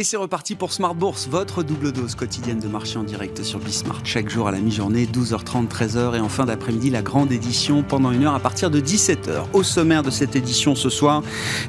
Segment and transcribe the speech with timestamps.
[0.00, 3.58] Et c'est reparti pour Smart Bourse, votre double dose quotidienne de marché en direct sur
[3.58, 4.00] Bismart.
[4.02, 8.10] Chaque jour à la mi-journée, 12h30, 13h et en fin d'après-midi, la grande édition pendant
[8.10, 9.42] une heure à partir de 17h.
[9.52, 11.22] Au sommaire de cette édition ce soir,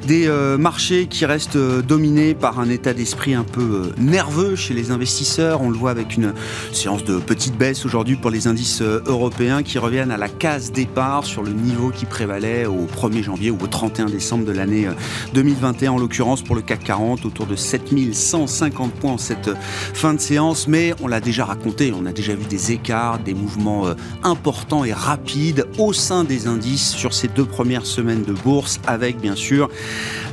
[0.06, 4.56] des euh, marchés qui restent euh, dominés par un état d'esprit un peu euh, nerveux
[4.56, 5.60] chez les investisseurs.
[5.60, 6.32] On le voit avec une
[6.72, 11.26] séance de petite baisse aujourd'hui pour les indices européens qui reviennent à la case départ
[11.26, 14.88] sur le niveau qui prévalait au 1er janvier ou au 31 décembre de l'année
[15.34, 19.50] 2021, en l'occurrence pour le CAC 40, autour de 7000 150 points cette
[19.94, 23.34] fin de séance, mais on l'a déjà raconté, on a déjà vu des écarts, des
[23.34, 28.32] mouvements euh, importants et rapides au sein des indices sur ces deux premières semaines de
[28.32, 29.68] bourse, avec bien sûr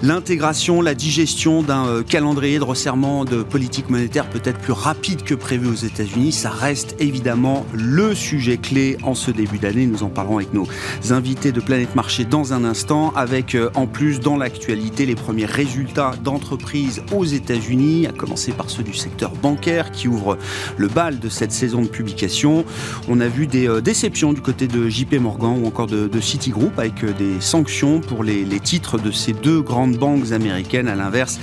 [0.04, 5.36] l'intégration, la digestion d'un euh, calendrier de resserrement de politique monétaire peut-être plus rapide que
[5.36, 6.32] prévu aux États-Unis.
[6.32, 9.86] Ça reste évidemment le sujet clé en ce début d'année.
[9.86, 10.68] Nous en parlerons avec nos
[11.10, 15.46] invités de Planète Marché dans un instant, avec euh, en plus dans l'actualité les premiers
[15.46, 20.39] résultats d'entreprises aux États-Unis à commencer par ceux du secteur bancaire qui ouvrent
[20.78, 22.66] le bal de cette saison de publication.
[23.08, 26.72] On a vu des euh, déceptions du côté de JP Morgan ou encore de, Citigroup
[26.78, 30.88] avec euh, des sanctions pour les, titres de ces deux grandes banques américaines.
[30.88, 31.40] À l'inverse,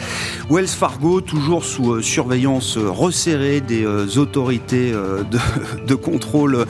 [0.50, 3.86] Wells Fargo, toujours sous euh, surveillance resserrée des
[4.19, 4.92] autorités
[5.86, 6.66] de, contrôle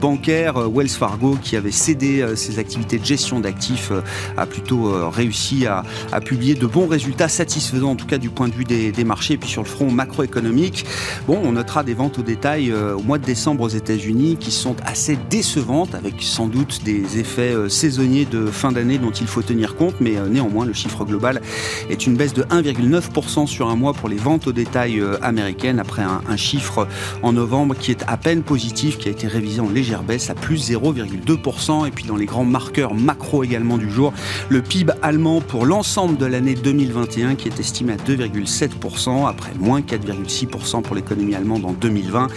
[0.00, 0.68] bancaire.
[0.70, 3.90] Wells Fargo, qui avait cédé ses activités de gestion d'actifs,
[4.36, 5.82] a plutôt réussi à
[6.20, 9.36] publier de bons résultats satisfaisants, en tout cas du point de vue des, des marchés.
[9.36, 10.84] Puis sur le front macroéconomique,
[11.26, 14.50] bon, on notera des ventes au détail euh, au mois de décembre aux États-Unis qui
[14.50, 19.26] sont assez décevantes, avec sans doute des effets euh, saisonniers de fin d'année dont il
[19.28, 19.94] faut tenir compte.
[20.00, 21.40] Mais euh, néanmoins, le chiffre global
[21.88, 26.02] est une baisse de 1,9% sur un mois pour les ventes au détail américaines, après
[26.02, 26.88] un, un, chiffre
[27.22, 30.34] en novembre qui est à peine positif, qui a été révisé en légère baisse à
[30.34, 31.86] plus 0,2%.
[31.86, 34.12] Et puis dans les grands marqueurs macro également du jour,
[34.48, 38.87] le PIB allemand pour l'ensemble de l'année 2021 qui est estimé à 2,7%
[39.26, 42.28] après moins 4,6% pour l'économie allemande en 2020,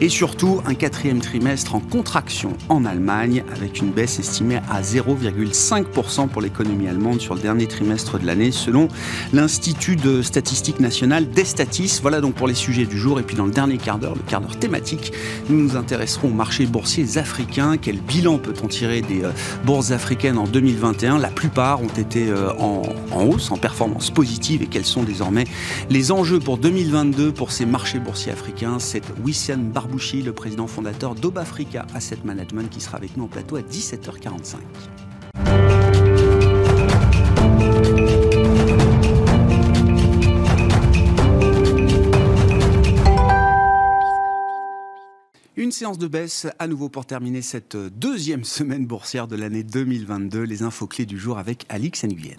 [0.00, 6.28] et surtout un quatrième trimestre en contraction en Allemagne, avec une baisse estimée à 0,5%
[6.28, 8.88] pour l'économie allemande sur le dernier trimestre de l'année, selon
[9.32, 12.00] l'Institut de statistique nationale d'Estatis.
[12.02, 14.22] Voilà donc pour les sujets du jour, et puis dans le dernier quart d'heure, le
[14.22, 15.12] quart d'heure thématique,
[15.48, 17.76] nous nous intéresserons aux marchés boursiers africains.
[17.76, 19.30] Quel bilan peut-on tirer des euh,
[19.64, 24.62] bourses africaines en 2021 La plupart ont été euh, en, en hausse, en performance positive,
[24.62, 25.44] et quels sont désormais
[25.88, 30.66] les les enjeux pour 2022 pour ces marchés boursiers africains, c'est Wissian Barbouchi, le président
[30.66, 34.56] fondateur d'Obafrica Asset Management, qui sera avec nous en plateau à 17h45.
[45.56, 50.44] Une séance de baisse à nouveau pour terminer cette deuxième semaine boursière de l'année 2022.
[50.44, 52.38] Les infos clés du jour avec Alix Nguyen.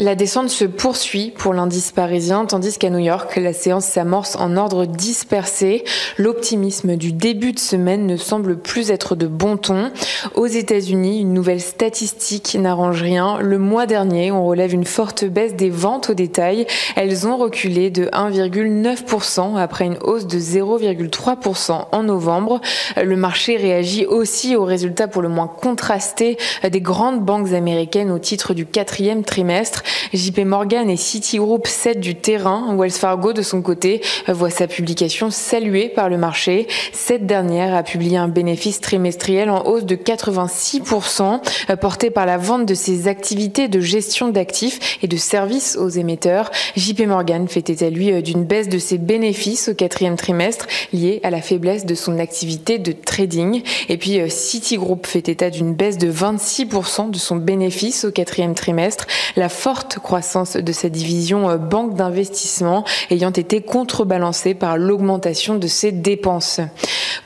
[0.00, 4.56] La descente se poursuit pour l'indice parisien, tandis qu'à New York, la séance s'amorce en
[4.56, 5.82] ordre dispersé.
[6.18, 9.90] L'optimisme du début de semaine ne semble plus être de bon ton.
[10.36, 13.40] Aux États-Unis, une nouvelle statistique n'arrange rien.
[13.40, 16.68] Le mois dernier, on relève une forte baisse des ventes au détail.
[16.94, 22.60] Elles ont reculé de 1,9% après une hausse de 0,3% en novembre.
[23.02, 28.20] Le marché réagit aussi aux résultats pour le moins contrastés des grandes banques américaines au
[28.20, 29.82] titre du quatrième trimestre.
[30.12, 32.74] JP Morgan et Citigroup cèdent du terrain.
[32.76, 36.66] Wells Fargo, de son côté, voit sa publication saluée par le marché.
[36.92, 41.40] Cette dernière a publié un bénéfice trimestriel en hausse de 86%,
[41.76, 46.50] porté par la vente de ses activités de gestion d'actifs et de services aux émetteurs.
[46.76, 51.30] JP Morgan fait état, lui, d'une baisse de ses bénéfices au quatrième trimestre liée à
[51.30, 53.62] la faiblesse de son activité de trading.
[53.88, 59.06] Et puis Citigroup fait état d'une baisse de 26% de son bénéfice au quatrième trimestre.
[59.36, 59.48] La
[59.78, 65.92] forte croissance de sa division euh, banque d'investissement ayant été contrebalancée par l'augmentation de ses
[65.92, 66.60] dépenses.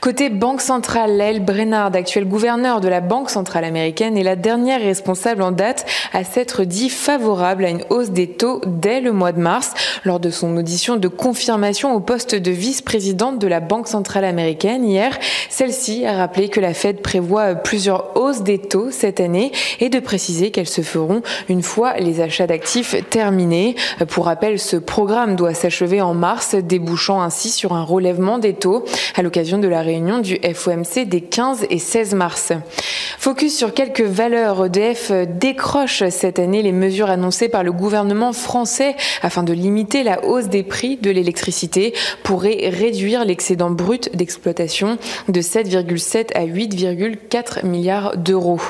[0.03, 4.81] Côté Banque centrale, Lael Brennard, actuel gouverneur de la Banque centrale américaine, est la dernière
[4.81, 9.31] responsable en date à s'être dit favorable à une hausse des taux dès le mois
[9.31, 9.73] de mars
[10.03, 14.83] lors de son audition de confirmation au poste de vice-présidente de la Banque centrale américaine
[14.83, 15.17] hier.
[15.49, 19.99] Celle-ci a rappelé que la Fed prévoit plusieurs hausses des taux cette année et de
[19.99, 23.75] préciser qu'elles se feront une fois les achats d'actifs terminé.
[24.09, 28.85] Pour rappel, ce programme doit s'achever en mars, débouchant ainsi sur un relèvement des taux
[29.15, 32.53] à l'occasion de la réunion du FOMC des 15 et 16 mars.
[33.19, 34.65] Focus sur quelques valeurs.
[34.65, 40.25] EDF décroche cette année les mesures annoncées par le gouvernement français afin de limiter la
[40.25, 41.93] hausse des prix de l'électricité
[42.23, 44.97] pourrait réduire l'excédent brut d'exploitation
[45.27, 48.61] de 7,7 à 8,4 milliards d'euros.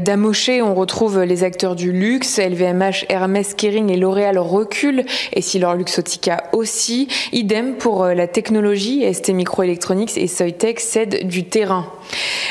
[0.00, 5.58] D'Amoché, on retrouve les acteurs du luxe, LVMH Hermès, Kering et L'Oréal reculent, et si
[5.58, 7.08] Luxotica aussi.
[7.32, 11.86] Idem pour euh, la technologie, ST Microelectronics et Soitec cèdent du terrain.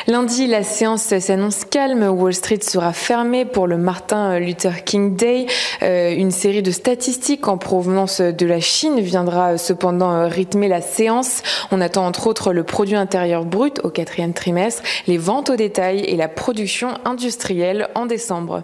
[0.07, 2.03] Lundi, la séance s'annonce calme.
[2.03, 5.47] Wall Street sera fermée pour le Martin Luther King Day.
[5.81, 11.41] Euh, une série de statistiques en provenance de la Chine viendra cependant rythmer la séance.
[11.71, 16.01] On attend entre autres le produit intérieur brut au quatrième trimestre, les ventes au détail
[16.01, 18.63] et la production industrielle en décembre.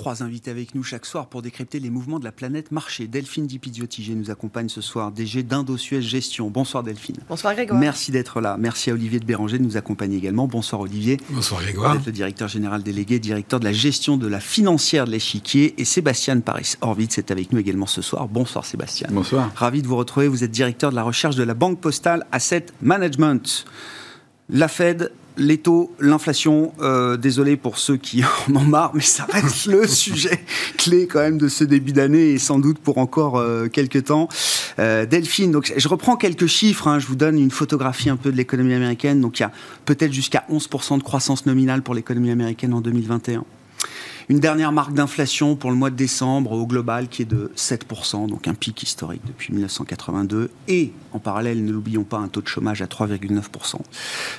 [0.00, 3.06] Trois invités avec nous chaque soir pour décrypter les mouvements de la planète marché.
[3.06, 6.48] Delphine Dipidiotigé nous accompagne ce soir, DG d'Indosuez Gestion.
[6.48, 7.18] Bonsoir Delphine.
[7.28, 7.78] Bonsoir Grégoire.
[7.78, 8.56] Merci d'être là.
[8.58, 10.46] Merci à Olivier de Béranger de nous accompagner également.
[10.46, 11.18] Bonsoir Olivier.
[11.28, 11.92] Bonsoir Grégoire.
[11.92, 15.74] Vous êtes le directeur général délégué, directeur de la gestion de la financière de l'échiquier.
[15.76, 18.26] Et Sébastien Paris Orvitz est avec nous également ce soir.
[18.26, 19.08] Bonsoir Sébastien.
[19.12, 19.52] Bonsoir.
[19.54, 20.28] Ravi de vous retrouver.
[20.28, 23.66] Vous êtes directeur de la recherche de la Banque Postale Asset Management.
[24.48, 29.24] La Fed les taux, l'inflation, euh, désolé pour ceux qui en ont marre, mais ça
[29.24, 30.44] reste le sujet
[30.76, 34.28] clé quand même de ce début d'année et sans doute pour encore euh, quelques temps.
[34.78, 38.30] Euh, Delphine, donc je reprends quelques chiffres, hein, je vous donne une photographie un peu
[38.30, 39.20] de l'économie américaine.
[39.20, 39.52] Donc il y a
[39.84, 43.44] peut-être jusqu'à 11% de croissance nominale pour l'économie américaine en 2021.
[44.30, 48.28] Une dernière marque d'inflation pour le mois de décembre au global qui est de 7%,
[48.28, 50.52] donc un pic historique depuis 1982.
[50.68, 53.80] Et en parallèle, ne l'oublions pas, un taux de chômage à 3,9%.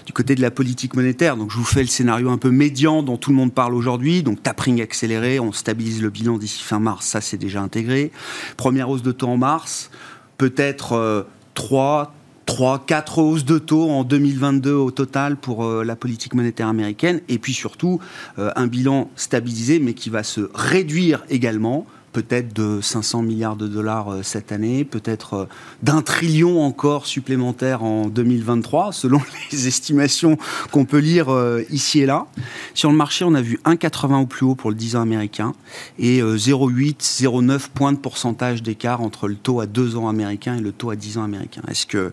[0.06, 3.04] Du côté de la politique monétaire, donc je vous fais le scénario un peu médian
[3.04, 4.24] dont tout le monde parle aujourd'hui.
[4.24, 8.14] Donc tapering accéléré, on stabilise le bilan d'ici fin mars, ça c'est déjà intégré.
[8.56, 9.92] Première hausse de taux en mars,
[10.38, 11.24] peut-être euh,
[11.56, 12.14] 3,
[12.46, 17.22] 3, 4 hausses de taux en 2022 au total pour euh, la politique monétaire américaine,
[17.30, 18.00] et puis surtout
[18.40, 23.68] euh, un bilan stabilisé, mais qui va se réduire également peut-être de 500 milliards de
[23.68, 25.46] dollars euh, cette année, peut-être euh,
[25.82, 29.22] d'un trillion encore supplémentaire en 2023, selon
[29.52, 30.38] les estimations
[30.72, 32.28] qu'on peut lire euh, ici et là.
[32.74, 35.54] Sur le marché, on a vu 1,80 au plus haut pour le 10 ans américain
[36.00, 40.62] et 0,8, 0,9 points de pourcentage d'écart entre le taux à 2 ans américain et
[40.62, 41.62] le taux à 10 ans américain.
[41.68, 42.12] Est-ce que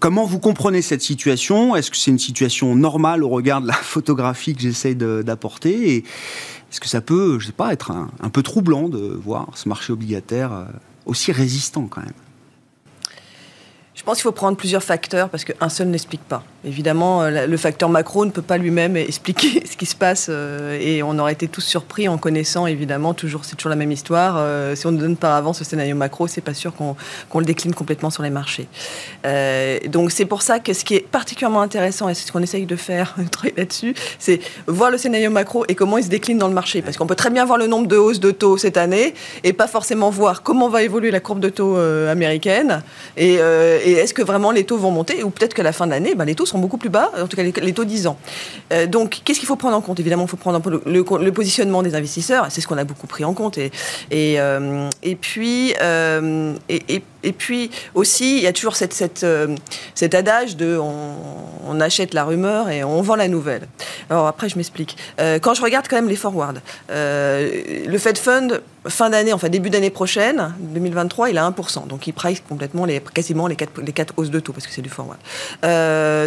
[0.00, 1.76] Comment vous comprenez cette situation?
[1.76, 6.04] Est-ce que c'est une situation normale au regard de la photographie que j'essaie d'apporter?
[6.70, 9.68] Est-ce que ça peut, je sais pas, être un, un, peu troublant de voir ce
[9.68, 10.64] marché obligataire euh,
[11.06, 12.12] aussi résistant quand même?
[14.06, 16.44] Pense qu'il faut prendre plusieurs facteurs parce qu'un seul n'explique pas.
[16.64, 20.78] Évidemment, euh, le facteur macro ne peut pas lui-même expliquer ce qui se passe euh,
[20.80, 24.36] et on aurait été tous surpris en connaissant, évidemment, toujours, c'est toujours la même histoire.
[24.38, 26.94] Euh, si on nous donne par avance le scénario macro, c'est pas sûr qu'on
[27.38, 28.68] le décline complètement sur les marchés.
[29.88, 32.64] donc c'est pour ça que ce qui est particulièrement intéressant, et c'est ce qu'on essaye
[32.64, 33.16] de faire,
[33.56, 34.38] là-dessus, c'est
[34.68, 36.80] voir le scénario macro et comment il se décline dans le marché.
[36.80, 39.52] Parce qu'on peut très bien voir le nombre de hausses de taux cette année et
[39.52, 42.82] pas forcément voir comment va évoluer la courbe de taux américaine
[43.16, 45.90] et, et est-ce que vraiment les taux vont monter ou peut-être qu'à la fin de
[45.90, 48.18] l'année, ben, les taux sont beaucoup plus bas, en tout cas les, taux 10 ans.
[48.72, 50.00] Euh, donc, qu'est-ce qu'il faut prendre en compte?
[50.00, 53.24] Évidemment, il faut prendre le, le, positionnement des investisseurs, c'est ce qu'on a beaucoup pris
[53.24, 53.58] en compte.
[53.58, 53.70] Et,
[54.10, 54.88] et, euh,
[55.20, 57.02] puis, euh, et,
[57.32, 62.84] puis aussi, il y a toujours cette, cet adage de on, achète la rumeur et
[62.84, 63.68] on vend la nouvelle.
[64.08, 64.96] Alors après, je m'explique.
[65.18, 66.54] quand je regarde quand même les forwards,
[66.88, 71.86] le Fed Fund, fin d'année, enfin début d'année prochaine, 2023, il a 1%.
[71.86, 74.72] Donc il price complètement les, quasiment les 4, les quatre hausses de taux, parce que
[74.72, 75.18] c'est du forward.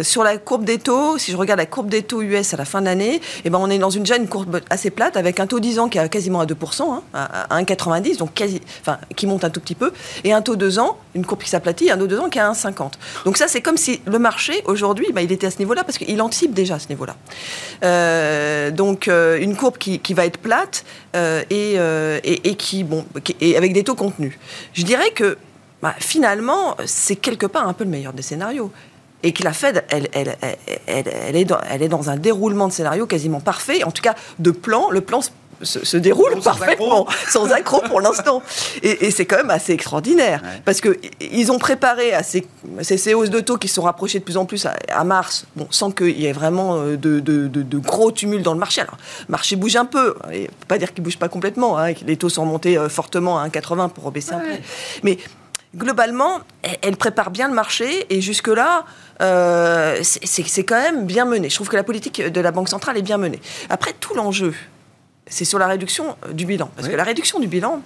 [0.04, 2.64] sur la courbe des taux, si je regarde la courbe des taux US à la
[2.64, 5.46] fin de l'année, eh ben on est dans une, déjà courbe assez plate avec un
[5.46, 8.30] taux 10 ans qui est quasiment à 2%, hein, à 1,90, donc
[9.16, 9.92] qui monte un tout petit peu,
[10.24, 12.42] et un taux 2 ans, une courbe qui s'aplatit, un taux 2 ans qui est
[12.42, 12.92] à 1,50.
[13.24, 15.98] Donc ça, c'est comme si le marché, aujourd'hui, ben, il était à ce niveau-là parce
[15.98, 17.16] qu'il anticipe déjà à ce niveau-là.
[17.84, 20.84] Euh, donc euh, une courbe qui, qui, va être plate
[21.16, 21.78] euh, et,
[22.24, 23.04] et, qui, bon,
[23.40, 24.38] et avec des taux contenus.
[24.74, 25.38] Je dirais que
[25.82, 28.70] bah, finalement, c'est quelque part un peu le meilleur des scénarios
[29.22, 30.36] et que la Fed, elle, elle,
[30.86, 34.02] elle, elle, est dans, elle est dans un déroulement de scénario quasiment parfait, en tout
[34.02, 34.90] cas de plan.
[34.90, 35.20] Le plan
[35.62, 38.42] se, déroule parfaitement, sans accroc pour l'instant.
[38.82, 42.46] Et, c'est quand même assez extraordinaire, parce qu'ils ont préparé à ces,
[42.82, 45.90] ces, hausses de taux qui sont rapprochées de plus en plus à, mars, bon, sans
[45.90, 48.80] qu'il y ait vraiment euh, de, de, de, gros tumultes dans le marché.
[48.80, 48.96] Alors,
[49.28, 52.16] le marché bouge un peu, et peut pas dire qu'il bouge pas complètement, hein, les
[52.16, 54.56] taux sont remontés euh, fortement à 1,80 pour rebaisser un peu.
[55.02, 55.18] Mais
[55.76, 56.40] globalement,
[56.82, 58.84] elle prépare bien le marché, et jusque-là,
[59.22, 61.48] euh, c'est quand même bien mené.
[61.48, 63.40] Je trouve que la politique de la Banque centrale est bien menée.
[63.68, 64.54] Après, tout l'enjeu,
[65.30, 66.70] c'est sur la réduction euh, du bilan.
[66.76, 67.80] Parce que la réduction du bilan,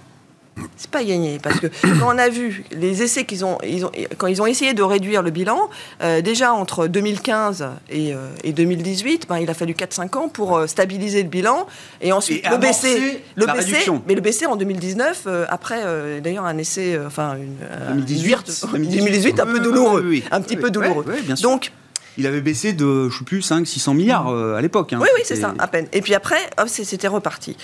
[0.77, 1.39] C'est pas gagné.
[1.43, 1.67] Parce que
[2.01, 4.83] quand on a vu les essais qu'ils ont, ils ont, quand ils ont essayé de
[4.83, 5.69] réduire le bilan,
[6.03, 8.15] euh, déjà entre 2015 et,
[8.53, 11.67] 2018, ben, il a fallu 4-5 ans pour euh, stabiliser le bilan
[12.01, 15.83] et ensuite le baisser, le baisser, mais le baisser en 2019 euh, après
[16.21, 17.57] d'ailleurs un essai, enfin une,
[18.05, 21.05] 2018, 2018, un peu douloureux, un petit peu douloureux.
[21.43, 21.73] Donc
[22.19, 24.93] il avait baissé de, je sais plus, 5 600 milliards à l'époque.
[24.93, 24.99] Hein.
[25.01, 25.87] Oui, oui, c'est ça, à peine.
[25.93, 27.57] Et puis après, c'était reparti.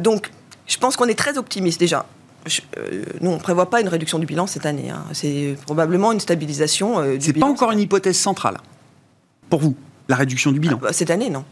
[0.00, 0.30] donc,
[0.66, 2.06] je pense qu'on est très optimiste déjà.
[2.78, 4.90] Euh, nous, on ne prévoit pas une réduction du bilan cette année.
[4.90, 5.04] Hein.
[5.12, 8.58] C'est probablement une stabilisation euh, du C'est pas encore une hypothèse centrale
[9.48, 9.74] pour vous,
[10.08, 11.44] la réduction du bilan ah, bah, Cette année, non.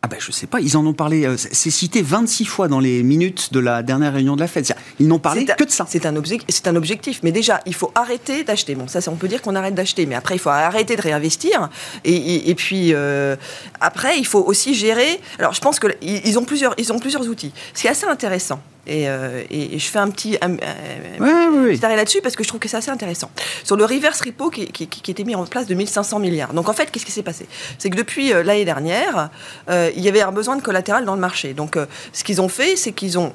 [0.00, 2.78] Ah ben je sais pas, ils en ont parlé, euh, c'est cité 26 fois dans
[2.78, 4.64] les minutes de la dernière réunion de la Fed.
[5.00, 5.86] Ils n'ont parlé que de ça.
[5.88, 8.76] C'est un, un objectif, mais déjà, il faut arrêter d'acheter.
[8.76, 11.68] Bon, ça, on peut dire qu'on arrête d'acheter, mais après, il faut arrêter de réinvestir.
[12.04, 13.34] Et, puis, euh,
[13.80, 15.20] après, il faut aussi gérer...
[15.40, 17.52] Alors, je pense qu'ils ont, plusieurs, ils ont plusieurs outils.
[17.74, 22.42] Ce qui est assez intéressant, euh, et, je fais un petit, arrêt là-dessus parce que
[22.42, 23.30] je trouve que c'est assez intéressant.
[23.64, 26.52] Sur le reverse repo qui, qui, qui, était mis en place de 1500 milliards.
[26.54, 27.46] Donc en fait, qu'est-ce qui s'est passé?
[27.78, 29.30] C'est que depuis euh, l'année dernière,
[29.68, 31.54] euh, il y avait un besoin de collatéral dans le marché.
[31.54, 31.78] Donc
[32.12, 33.32] ce qu'ils ont fait, c'est qu'ils ont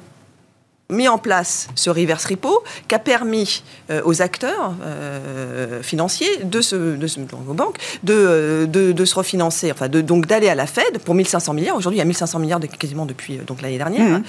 [0.90, 6.60] mis en place ce reverse repo qui a permis euh, aux acteurs euh, financiers de
[6.60, 7.06] se, de
[7.48, 11.14] aux banques de, de, de, se refinancer, enfin de, donc d'aller à la Fed pour
[11.14, 11.76] 1500 milliards.
[11.76, 14.22] Aujourd'hui, il y a 1500 milliards de, quasiment depuis donc l'année dernière, mmh.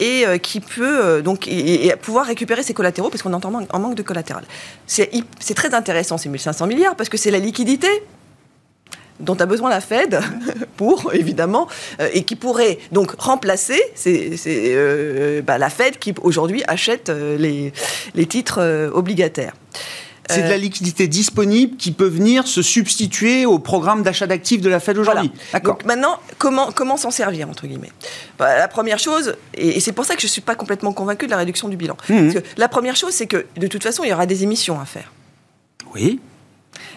[0.00, 3.94] et qui peut donc et, pouvoir récupérer ses collatéraux parce qu'on est en, en manque
[3.94, 4.44] de collatéral.
[4.86, 7.88] C'est très intéressant ces 1500 milliards parce que c'est la liquidité
[9.22, 10.20] dont a besoin la Fed
[10.76, 11.68] pour, évidemment,
[12.00, 17.38] euh, et qui pourrait donc remplacer c'est, euh, bah, la Fed qui aujourd'hui achète euh,
[17.38, 17.72] les,
[18.14, 19.54] les, titres obligataires.
[20.30, 24.70] C'est de la liquidité disponible qui peut venir se substituer au programme d'achat d'actifs de
[24.70, 25.30] la Fed aujourd'hui.
[25.52, 25.74] D'accord.
[25.74, 27.92] Donc maintenant, comment, comment s'en servir, entre guillemets?
[28.38, 31.26] Bah, La première chose, et, c'est pour ça que je ne suis pas complètement convaincu
[31.26, 31.96] de la réduction du bilan.
[32.08, 32.32] Mmh.
[32.32, 34.80] Parce que la première chose, c'est que de toute façon, il y aura des émissions
[34.80, 35.12] à faire.
[35.94, 36.18] Oui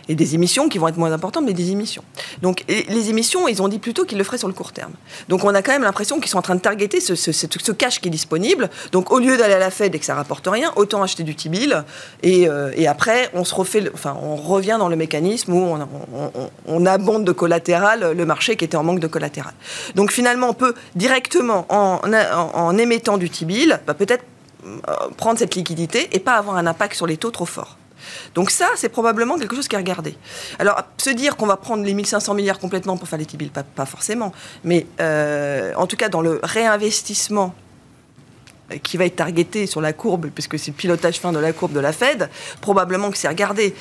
[0.07, 2.03] et des émissions qui vont être moins importantes, mais des émissions.
[2.41, 4.93] Donc les émissions, ils ont dit plutôt qu'ils le feraient sur le court terme.
[5.29, 7.99] Donc on a quand même l'impression qu'ils sont en train de targeter ce, ce, cash
[7.99, 8.69] qui est disponible.
[8.91, 11.35] Donc au lieu d'aller à la Fed et que ça rapporte rien, autant acheter du
[11.35, 11.83] T-bill
[12.23, 15.87] et, euh, après on se refait, enfin on revient dans le mécanisme où on,
[16.67, 19.53] on, abonde de collatéral le marché qui était en manque de collatéral.
[19.95, 21.99] Donc finalement on peut directement en,
[22.53, 24.23] en, émettant du T-bill, bah, peut-être
[24.65, 27.77] euh, prendre cette liquidité et pas avoir un impact sur les taux trop fort.
[28.33, 30.17] Donc ça, c'est probablement quelque chose qui est regardé.
[30.59, 33.85] Alors, se dire qu'on va prendre les 1500 milliards complètement pour faire les T-bills, pas,
[33.85, 34.33] forcément.
[34.63, 37.53] Mais euh, en tout cas, dans le réinvestissement
[38.71, 41.53] euh, qui va être targeté sur la courbe, puisque c'est le pilotage fin de la
[41.53, 42.29] courbe de la Fed,
[42.61, 43.75] probablement que c'est regardé.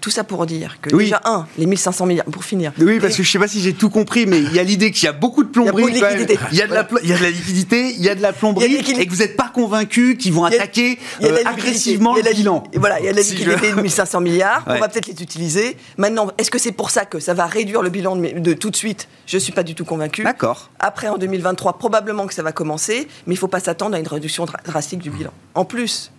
[0.00, 2.72] Tout ça pour dire que déjà, un, les 1500 milliards, pour finir.
[2.78, 4.62] Oui, parce que je ne sais pas si j'ai tout compris, mais il y a
[4.62, 5.84] l'idée qu'il y a beaucoup de plomberie.
[5.88, 6.38] Il y a, de liquidité.
[6.52, 8.22] Il, y a de la, il y a de la liquidité, il y a de
[8.22, 12.64] la plomberie, et que vous n'êtes pas convaincu qu'ils vont attaquer euh, agressivement le bilan.
[12.74, 15.76] Voilà, il y a de la liquidité de 1500 milliards, on va peut-être les utiliser.
[15.98, 18.70] Maintenant, est-ce que c'est pour ça que ça va réduire le bilan de, de tout
[18.70, 20.22] de suite Je ne suis pas du tout convaincu.
[20.22, 20.70] D'accord.
[20.78, 23.98] Après, en 2023, probablement que ça va commencer, mais il ne faut pas s'attendre à
[23.98, 25.32] une réduction drastique du bilan.
[25.54, 26.10] En plus,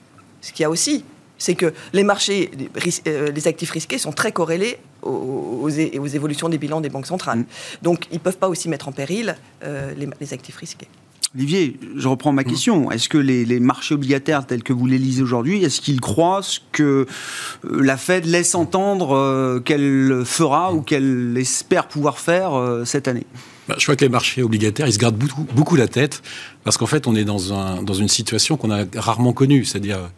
[0.41, 1.03] ce qu'il y a aussi,
[1.37, 2.51] c'est que les marchés,
[3.07, 7.39] euh, les actifs risqués sont très corrélés aux, évolutions des bilans des banques centrales.
[7.39, 7.45] Mm.
[7.81, 10.87] Donc, ils ne peuvent pas aussi mettre en péril euh, les, actifs risqués.
[11.35, 12.45] Olivier, je reprends ma mm.
[12.45, 12.91] question.
[12.91, 16.59] Est-ce que les, marchés obligataires tels que vous les lisez aujourd'hui, est-ce qu'ils croient ce
[16.71, 17.05] que
[17.65, 23.25] euh, la Fed laisse entendre qu'elle fera ou qu'elle espère pouvoir faire cette année?
[23.67, 26.21] Bah, je crois que les marchés obligataires, ils se gardent beaucoup, beaucoup la tête,
[26.63, 29.65] parce qu'en fait, on est dans, un, dans une situation qu'on a rarement connue.
[29.65, 30.11] C'est-à-dire,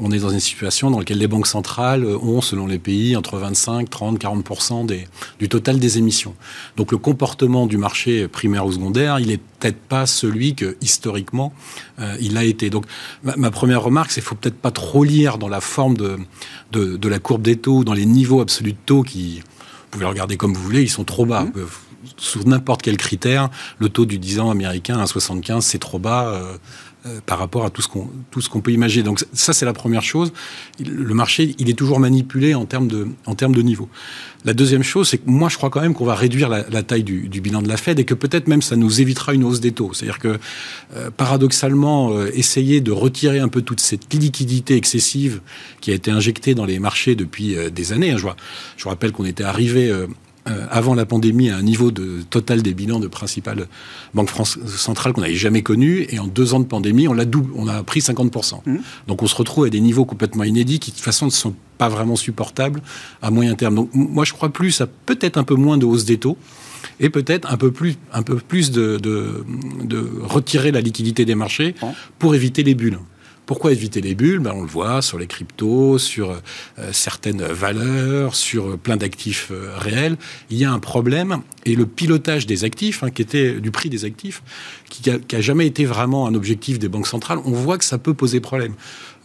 [0.00, 3.36] on est dans une situation dans laquelle les banques centrales ont, selon les pays, entre
[3.36, 5.06] 25, 30, 40 des,
[5.38, 6.34] du total des émissions.
[6.76, 11.52] Donc le comportement du marché primaire ou secondaire, il n'est peut-être pas celui que historiquement
[11.98, 12.70] euh, il a été.
[12.70, 12.86] Donc
[13.22, 16.18] ma, première remarque, c'est qu'il faut peut-être pas trop lire dans la forme de,
[16.72, 20.04] de, de la courbe des taux, dans les niveaux absolus de taux qui, vous pouvez
[20.04, 21.44] le regarder comme vous voulez, ils sont trop bas.
[21.44, 21.52] Mmh.
[21.56, 21.66] Euh,
[22.16, 26.28] sous n'importe quel critère, le taux du 10 ans américain à 75, c'est trop bas.
[26.28, 26.56] Euh,
[27.06, 29.02] euh, par rapport à tout ce qu'on peut imaginer.
[29.02, 30.34] Donc ça c'est la première chose.
[30.84, 33.88] Le marché il est toujours manipulé en termes de en termes de niveau.
[34.44, 37.02] La deuxième chose c'est que moi je crois quand même qu'on va réduire la, taille
[37.02, 39.72] du, bilan de la Fed et que peut-être même ça nous évitera une hausse des
[39.72, 39.94] taux.
[39.94, 40.38] C'est-à-dire que
[40.94, 45.40] euh, paradoxalement euh, essayer de retirer un peu toute cette liquidité excessive
[45.80, 48.10] qui a été injectée dans les marchés depuis des années.
[48.10, 48.18] Hein.
[48.18, 48.36] Je, vois,
[48.76, 49.90] je vous rappelle qu'on était arrivé
[50.48, 53.66] euh, avant la pandémie à un niveau de total des bilans de principales
[54.14, 54.30] banques
[54.66, 56.06] centrales qu'on n'avait jamais connu.
[56.10, 58.60] Et en deux ans de pandémie, on l'a on a pris 50%.
[58.64, 58.76] Mmh.
[59.06, 61.54] Donc on se retrouve à des niveaux complètement inédits qui de toute façon ne sont
[61.78, 62.82] pas vraiment supportables
[63.22, 63.74] à moyen terme.
[63.74, 66.38] Donc moi je crois plus à peut-être un peu moins de hausse des taux
[67.00, 69.42] et peut-être un peu plus, un peu plus de, de,
[70.22, 71.74] retirer la liquidité des marchés
[72.18, 72.98] pour éviter les bulles.
[73.50, 74.38] Pourquoi éviter les bulles?
[74.38, 79.76] Ben, On le voit sur les cryptos, sur euh, certaines valeurs, sur plein d'actifs euh,
[79.76, 80.16] réels.
[80.50, 83.90] Il y a un problème et le pilotage des actifs, hein, qui était du prix
[83.90, 84.44] des actifs,
[84.88, 88.14] qui a, jamais été vraiment un objectif des banques centrales, on voit que ça peut
[88.14, 88.74] poser problème.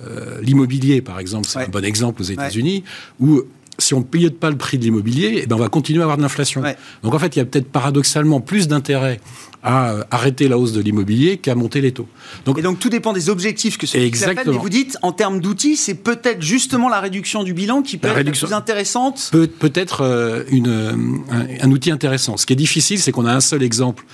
[0.03, 2.83] Euh, l'immobilier, par exemple, c'est un bon exemple aux États-Unis,
[3.19, 3.43] où
[3.77, 6.03] si on ne pilote pas le prix de l'immobilier, eh ben on va continuer à
[6.03, 6.63] avoir de l'inflation.
[7.03, 9.19] Donc en fait, il y a peut-être paradoxalement plus d'intérêt
[9.63, 12.07] à euh, arrêter la hausse de l'immobilier qu'à monter les taux.
[12.45, 14.53] Donc, et donc tout dépend des objectifs que ce exactement.
[14.53, 18.07] Mais vous dites, en termes d'outils, c'est peut-être justement la réduction du bilan qui peut
[18.07, 19.29] être plus intéressante.
[19.31, 22.37] Peut, peut-être euh, un, un, outil intéressant.
[22.37, 24.05] Ce qui est difficile, c'est qu'on a un seul exemple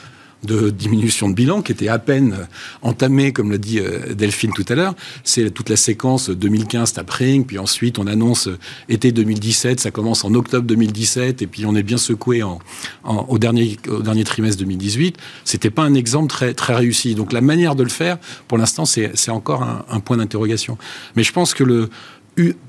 [0.43, 2.48] de diminution de bilan qui était à peine
[2.81, 4.95] entamée, comme l'a dit euh, Delphine tout à l'heure.
[5.24, 8.57] C'est toute la séquence 2015 tapering, puis ensuite on annonce euh,
[8.89, 13.77] été 2017, ça commence en octobre 2017, et puis on est bien secoué au, dernier,
[14.25, 15.17] trimestre 2018.
[15.45, 17.15] C'était pas un exemple très, très réussi.
[17.15, 18.17] Donc la manière de le faire,
[18.48, 20.77] pour l'instant, c'est encore un, un point d'interrogation.
[21.15, 21.89] Mais je pense que le,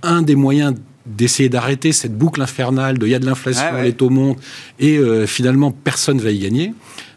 [0.02, 0.75] un des moyens
[1.06, 4.38] d'essayer d'arrêter cette boucle infernale de il y a de l'inflation, les taux montent,
[4.78, 6.73] et euh, finalement personne va y gagner.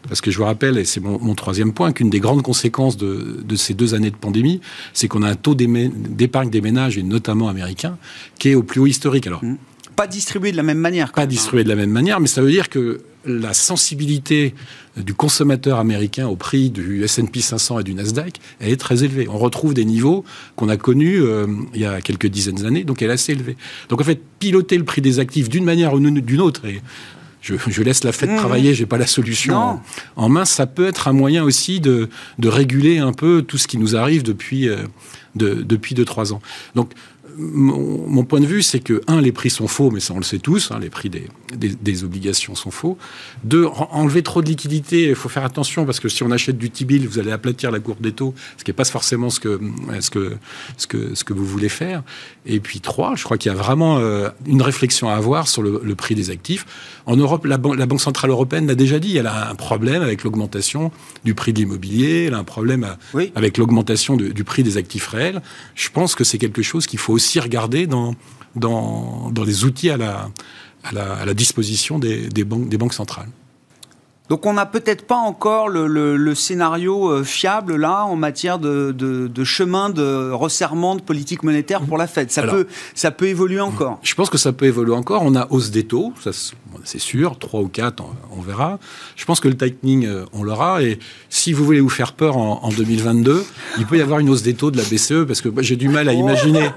[0.08, 3.42] Parce que je vous rappelle, et c'est mon, troisième point, qu'une des grandes conséquences de,
[3.44, 4.60] de, ces deux années de pandémie,
[4.92, 7.98] c'est qu'on a un taux d'épargne des ménages, et notamment américain,
[8.38, 9.26] qui est au plus haut historique.
[9.26, 9.56] Alors, mmh.
[9.96, 11.12] Pas distribué de la même manière.
[11.12, 14.54] Pas distribué de la même manière, mais ça veut dire que la sensibilité
[14.96, 19.26] du consommateur américain au prix du S&P 500 et du Nasdaq, elle est très élevée.
[19.28, 20.24] On retrouve des niveaux
[20.54, 23.56] qu'on a connus euh, il y a quelques dizaines d'années, donc elle est assez élevée.
[23.88, 26.82] Donc en fait, piloter le prix des actifs d'une manière ou d'une autre, et
[27.40, 28.36] je, laisse la fête mmh.
[28.36, 29.80] travailler, j'ai pas la solution
[30.16, 32.08] en, main, ça peut être un moyen aussi de,
[32.42, 34.78] réguler un peu tout ce qui nous arrive depuis, euh,
[35.34, 36.40] de, depuis 2-3 ans.
[36.74, 36.92] Donc
[37.38, 40.24] mon, point de vue, c'est que, un, les prix sont faux, mais ça on le
[40.24, 42.96] sait tous, hein, les prix des, des, obligations sont faux.
[43.44, 46.70] Deux, enlever trop de liquidités, il faut faire attention, parce que si on achète du
[46.70, 49.60] T-bill, vous allez aplatir la courbe des taux, ce qui n'est pas forcément ce que,
[50.00, 50.36] ce, que,
[50.76, 52.02] ce, que, ce que vous voulez faire.
[52.46, 55.62] Et puis trois, je crois qu'il y a vraiment euh, une réflexion à avoir sur
[55.62, 56.66] le, prix des actifs.
[57.06, 60.24] En Europe, la, la Banque Centrale Européenne l'a déjà dit, elle a un problème avec
[60.24, 60.90] l'augmentation
[61.24, 62.96] du prix de l'immobilier, elle a un problème
[63.34, 65.42] avec l'augmentation du prix des actifs réels.
[65.74, 68.14] Je pense que c'est quelque chose qu'il faut aussi aussi regarder dans,
[68.54, 70.30] dans, dans les outils à la,
[70.84, 73.28] à la, à la disposition des, des, banques, des banques centrales.
[74.28, 78.90] Donc on n'a peut-être pas encore le, le, scénario euh, fiable là en matière de,
[78.90, 82.30] de, de, chemin de resserrement de politique monétaire pour la Fed.
[82.30, 84.00] Ça, peut, ça peut évoluer encore.
[84.02, 85.22] Je pense que ça peut évoluer encore.
[85.24, 86.12] On a hausse des taux,
[86.84, 88.78] c'est sûr, 3 ou 4, on, verra.
[89.14, 90.82] Je pense que le tightening, euh, on l'aura.
[90.82, 90.98] Et
[91.30, 93.44] si vous voulez vous faire peur en, en, 2022,
[93.78, 95.88] il peut y avoir une hausse des taux de la BCE parce que j'ai du
[95.88, 96.70] mal à imaginer,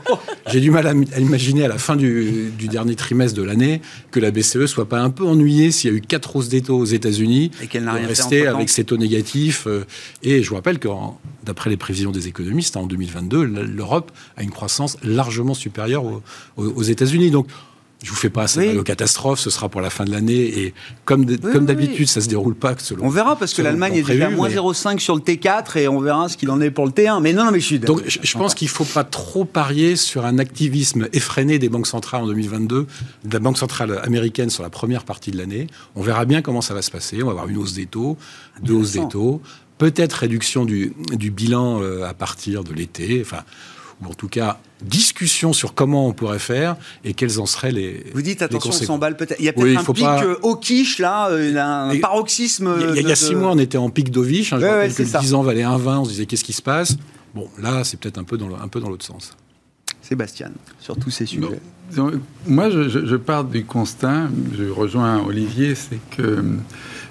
[0.48, 3.82] j'ai du mal à, imaginer à la fin du, du dernier trimestre de l'année
[4.12, 6.62] que la BCE soit pas un peu ennuyée s'il y a eu quatre hausses des
[6.62, 9.68] taux aux États-Unis et qu'elle n'a rien rester avec ses taux négatifs.
[9.68, 9.86] Euh,
[10.24, 10.88] et je vous rappelle que,
[11.44, 16.22] d'après les prévisions des économistes, en 2022, l'Europe a une croissance largement supérieure aux,
[16.58, 17.32] aux États-Unis.
[17.32, 17.48] Donc,
[18.02, 18.84] je vous fais pas assez oui.
[18.84, 20.60] catastrophe, ce sera pour la fin de l'année.
[20.60, 23.06] Et comme, d'habitude, ça se déroule pas selon.
[23.06, 26.00] On verra parce que l'Allemagne est déjà à moins 0,5 sur le T4 et on
[26.00, 27.22] verra ce qu'il en est pour le T1.
[27.22, 27.80] Mais non, non mais je suis.
[27.80, 32.24] Donc je, pense qu'il faut pas trop parier sur un activisme effréné des banques centrales
[32.24, 32.88] en 2022,
[33.26, 35.68] de la banque centrale américaine sur la première partie de l'année.
[35.96, 37.22] On verra bien comment ça va se passer.
[37.22, 38.18] On va avoir une hausse des taux,
[38.64, 39.42] deux hausses des taux,
[39.78, 43.22] peut-être réduction du, du bilan euh, à partir de l'été.
[43.22, 43.44] Enfin
[44.02, 48.06] ou en tout cas discussion sur comment on pourrait faire et quels en seraient les.
[48.14, 49.40] Vous dites attention, on s'emballe peut-être.
[49.40, 52.94] Il y a peut-être un pic euh, au quiche là, euh, un paroxysme.
[52.96, 54.54] Il y, a, six mois, on était en pic d'Ovish.
[54.54, 55.98] Hein, je ouais, que 10 ans valait 1,20.
[55.98, 56.96] On se disait qu'est-ce qui se passe?
[57.36, 59.36] Bon, là, c'est peut-être un peu dans l'autre sens.
[60.02, 61.60] Sébastien, sur tous ces sujets.
[62.48, 66.44] moi, je, je, pars du constat, je rejoins Olivier, c'est que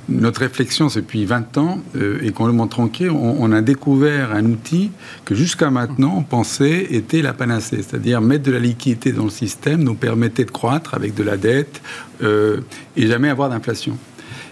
[0.08, 4.32] notre réflexion depuis 20 ans, euh, et qu'on le montre tranquille, on, on, a découvert
[4.32, 4.90] un outil
[5.24, 9.30] que jusqu'à maintenant on pensait était la panacée, c'est-à-dire mettre de la liquidité dans le
[9.30, 11.82] système nous permettait de croître avec de la dette
[12.22, 12.60] euh,
[12.96, 13.96] et jamais avoir d'inflation.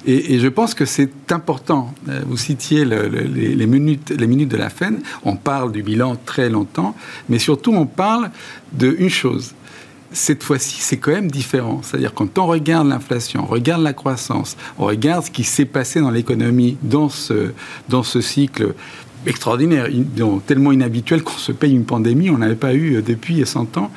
[0.09, 1.93] Et, je pense que c'est important.
[2.09, 4.93] Euh, vous citiez les minutes de la fin.
[5.25, 6.95] On parle du bilan très longtemps,
[7.29, 8.31] mais surtout on parle
[8.73, 9.55] d'une chose
[10.17, 11.81] cette fois-ci, c'est quand même différent.
[11.83, 16.01] C'est-à-dire quand on regarde l'inflation, on regarde la croissance, on regarde ce qui s'est passé
[16.01, 17.53] dans l'économie dans ce,
[17.89, 18.75] dans ce cycle
[19.27, 19.89] extraordinaire,
[20.47, 23.91] tellement inhabituel qu'on se paye une pandémie, on n'avait pas eu depuis 100 ans.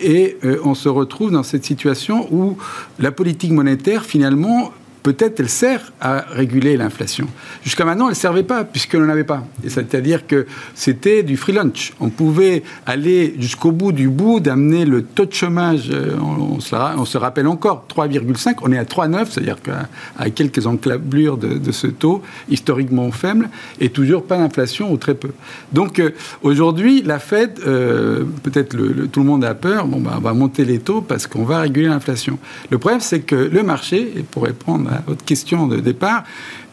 [0.00, 2.58] Et euh, on se retrouve dans cette situation où
[2.98, 7.26] la politique monétaire, finalement, peut-être elle sert à réguler l'inflation.
[7.64, 9.44] Jusqu'à maintenant, elle ne servait pas, puisqu'elle n'en avait pas.
[9.66, 11.92] C'est-à-dire que c'était du free lunch.
[12.00, 17.18] On pouvait aller jusqu'au bout du bout, d'amener le taux de chômage, euh, on, se,
[17.18, 23.10] rappelle encore, 3,5, on est à 3,9, c'est-à-dire qu'à quelques enclablures de, ce taux historiquement
[23.10, 23.48] faible,
[23.80, 25.30] et toujours pas d'inflation ou très peu.
[25.72, 26.10] Donc euh,
[26.42, 30.64] aujourd'hui, la Fed, euh, peut-être tout le monde a peur, bon, bah, on va monter
[30.64, 32.38] les taux parce qu'on va réguler l'inflation.
[32.70, 36.24] Le problème, c'est que le marché, et pour répondre votre question de départ,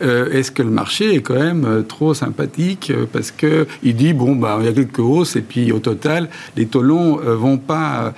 [0.01, 3.95] euh, est-ce que le marché est quand même euh, trop sympathique euh, parce que il
[3.95, 7.17] dit bon bah il y a quelques hausses et puis au total les taux longs
[7.17, 8.13] vont pas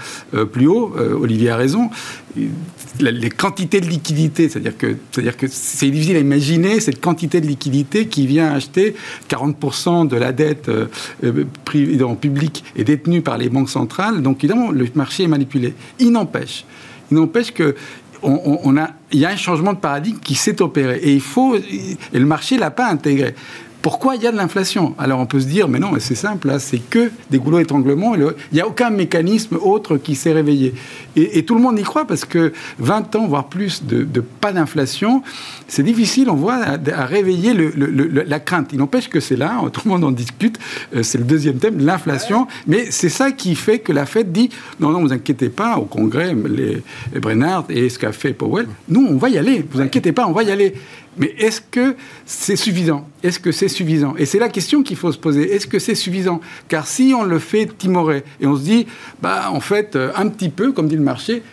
[0.51, 0.93] plus haut.
[1.19, 1.89] Olivier a raison.
[2.99, 8.27] Les quantités de liquidité, c'est-à-dire que c'est difficile à imaginer cette quantité de liquidité qui
[8.27, 8.95] vient acheter
[9.29, 10.69] 40% de la dette
[11.65, 14.21] privée, en public est détenue par les banques centrales.
[14.21, 15.73] Donc évidemment le marché est manipulé.
[15.99, 16.65] Il n'empêche
[17.11, 17.75] il n'empêche que
[18.23, 20.99] il y a un changement de paradigme qui s'est opéré.
[21.03, 21.19] Et
[22.19, 23.35] le marché l'a pas intégré.
[23.81, 24.93] Pourquoi il y a de l'inflation?
[24.99, 28.13] Alors on peut se dire, mais non, c'est simple, là, c'est que des goulots étranglements.
[28.15, 30.73] Il n'y a aucun mécanisme autre qui s'est réveillé.
[31.15, 35.23] Et, tout le monde y croit parce que 20 ans, voire plus, de, pas d'inflation,
[35.67, 38.69] c'est difficile, on voit, à, réveiller la crainte.
[38.71, 40.59] Il n'empêche que c'est là, tout le monde en discute,
[40.95, 42.47] euh, c'est le deuxième thème, l'inflation.
[42.67, 45.85] Mais c'est ça qui fait que la Fed dit, non, non, vous inquiétez pas, au
[45.85, 49.81] Congrès, les, les Brennard et ce qu'a fait Powell, nous, on va y aller, vous
[49.81, 50.75] inquiétez pas, on va y aller.
[51.17, 51.95] Mais est-ce que
[52.25, 53.07] c'est suffisant?
[53.21, 54.15] Est-ce que c'est suffisant?
[54.17, 55.53] Et c'est la question qu'il faut se poser.
[55.53, 56.39] Est-ce que c'est suffisant?
[56.69, 58.87] Car si on le fait timorer et on se dit,
[59.21, 61.43] bah en fait, euh, un petit peu, comme dit le marché,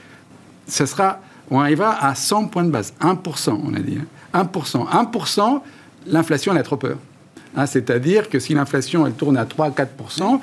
[0.66, 3.99] ça sera, on arrivera à 100 points de base, 1%, on a dit.
[4.33, 4.87] 1%.
[4.92, 5.11] Hein.
[5.12, 5.61] 1%,
[6.07, 6.99] l'inflation, elle a trop peur.
[7.57, 10.38] Hein, c'est-à-dire que si l'inflation elle tourne à 3-4%,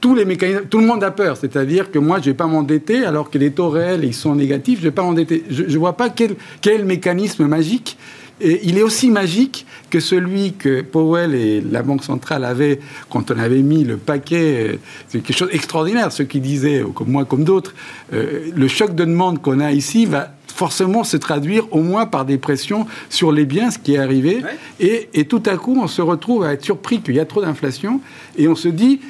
[0.00, 1.36] tous les mécanismes, tout le monde a peur.
[1.36, 4.36] C'est-à-dire que moi, je ne vais pas m'endetter alors que les taux réels ils sont
[4.36, 4.78] négatifs.
[4.78, 5.42] Je ne vais pas m'endetter.
[5.50, 7.96] Je ne vois pas quel mécanisme magique
[8.40, 13.30] et il est aussi magique que celui que Powell et la Banque centrale avaient quand
[13.30, 14.78] on avait mis le paquet.
[15.08, 16.10] C'est quelque chose d'extraordinaire.
[16.12, 17.74] Ceux qui disaient, comme moi, comme d'autres,
[18.12, 22.24] euh, le choc de demande qu'on a ici va forcément se traduire au moins par
[22.24, 24.42] des pressions sur les biens, ce qui est arrivé.
[24.78, 28.00] Et, tout à coup, on se retrouve à être surpris qu'il y a trop d'inflation.
[28.36, 29.00] Et on se dit,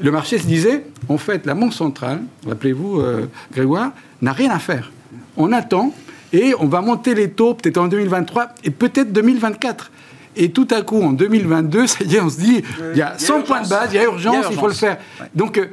[0.00, 4.58] le marché se disait, en fait, la Banque centrale, rappelez-vous, euh, Grégoire, n'a rien à
[4.58, 4.92] faire.
[5.36, 5.92] On attend
[6.36, 9.90] et on va monter les taux peut-être en 2023 et peut-être 2024.
[10.38, 13.18] Et tout à coup, en 2022, ça y est, on se dit, il y a
[13.18, 14.98] 100 points de base, il y a urgence, il, faut le faire.
[15.34, 15.66] Donc, euh,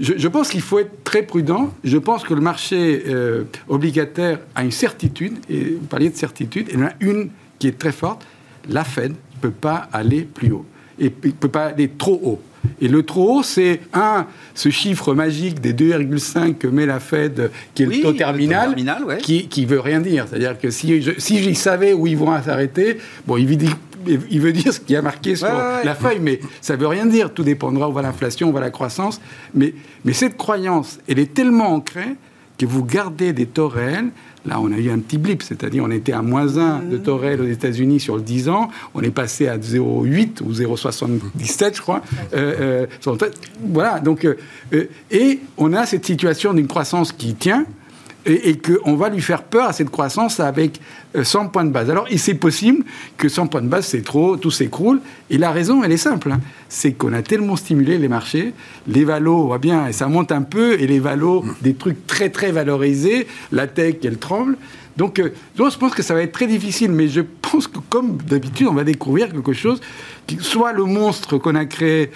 [0.00, 1.72] je, pense qu'il faut être très prudent.
[1.84, 6.66] Je pense que le marché euh, obligataire a une certitude, et vous parliez de certitude,
[6.72, 8.26] il y en a une qui est très forte.
[8.68, 10.66] La Fed ne peut pas aller plus haut.
[10.98, 12.42] Et il ne peut pas aller trop haut.
[12.80, 17.50] Et le trop haut, c'est un, ce chiffre magique des 2,5 que met la Fed,
[17.74, 18.74] qui est le taux terminal,
[19.22, 20.26] qui, qui veut rien dire.
[20.28, 23.76] C'est-à-dire que si, je, si savais où ils vont s'arrêter, bon, il veut dire,
[24.06, 27.32] il veut dire ce qui a marqué sur la feuille, mais ça veut rien dire.
[27.32, 29.20] Tout dépendra où va l'inflation, où va la croissance.
[29.54, 32.16] Mais, mais cette croyance, elle est tellement ancrée
[32.58, 34.10] que vous gardez des taux réels
[34.46, 37.16] Là, on a eu un petit blip, c'est-à-dire on était à moins 1 de taux
[37.16, 41.80] réel aux États-Unis sur le 10 ans, on est passé à 0,8 ou 0,77, je
[41.80, 42.02] crois.
[42.34, 43.16] Euh, euh,
[43.66, 47.64] voilà, donc, euh, et on a cette situation d'une croissance qui tient,
[48.28, 50.80] et, qu'on va lui faire peur à cette croissance avec
[51.20, 51.90] 100 euh, points de base.
[51.90, 52.84] Alors, c'est possible
[53.16, 55.00] que 100 points de base, c'est trop, tout s'écroule.
[55.30, 56.30] Et la raison, elle est simple.
[56.32, 56.40] Hein.
[56.68, 58.52] C'est qu'on a tellement stimulé les marchés,
[58.86, 62.06] les valos, on voit bien, et ça monte un peu, et les valos, des trucs
[62.06, 64.56] très, très valorisés, la tech, elle tremble.
[64.96, 68.16] Donc, euh, je pense que ça va être très difficile, mais je pense que, comme
[68.16, 69.80] d'habitude, on va découvrir quelque chose
[70.40, 72.10] soit le monstre qu'on a créé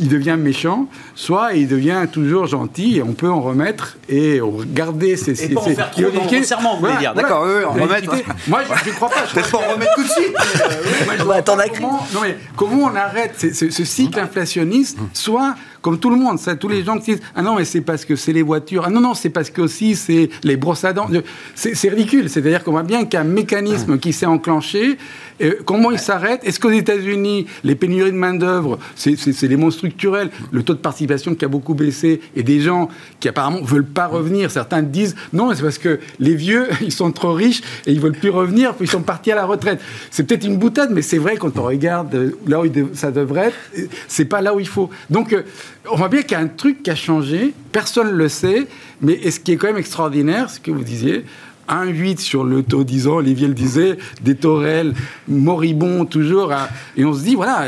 [0.00, 4.40] il devient méchant, soit il devient toujours gentil, et on peut en remettre et
[4.72, 5.44] garder ses...
[5.44, 7.14] Et pas en faire trop dans serment, vous voulez dire.
[7.14, 8.14] D'accord, eux, en remettre...
[8.46, 9.22] Moi, je ne crois pas.
[9.32, 10.36] Peut-être pas en remettre tout de suite.
[10.36, 15.98] Euh, oui, attendre comment, non, mais comment on arrête ce, ce cycle inflationniste, soit comme
[15.98, 18.16] tout le monde, ça, tous les gens qui disent ah non mais c'est parce que
[18.16, 21.08] c'est les voitures, ah non non c'est parce que aussi c'est les brosses à dents,
[21.54, 22.28] c'est ridicule.
[22.28, 24.98] C'est-à-dire qu'on voit bien qu'un mécanisme qui s'est enclenché,
[25.40, 26.40] euh, comment il s'arrête?
[26.44, 30.78] Est-ce qu'aux États-Unis les pénuries de main d'œuvre, c'est les monstres structurels, le taux de
[30.78, 32.88] participation qui a beaucoup baissé et des gens
[33.20, 34.50] qui apparemment veulent pas revenir.
[34.50, 38.12] Certains disent non c'est parce que les vieux ils sont trop riches et ils veulent
[38.12, 39.80] plus revenir puis ils sont partis à la retraite.
[40.10, 43.48] C'est peut-être une boutade mais c'est vrai quand on regarde euh, là où ça devrait
[43.48, 44.90] être, c'est pas là où il faut.
[45.10, 45.42] Donc euh,
[45.90, 48.66] on voit bien qu'il y a un truc qui a changé, personne ne le sait,
[49.00, 51.24] mais ce qui est quand même extraordinaire, ce que vous disiez,
[51.68, 54.94] 1,8 sur le taux 10 ans, Olivier le disait, des taux réels
[55.26, 56.52] moribonds toujours.
[56.96, 57.66] et on se dit, voilà,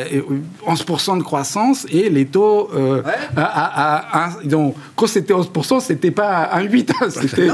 [0.67, 3.03] 11% de croissance et les taux euh,
[3.37, 7.11] à, donc, quand c'était 11%, c'était pas 1,8.
[7.11, 7.49] C'était.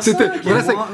[0.00, 0.30] C'était.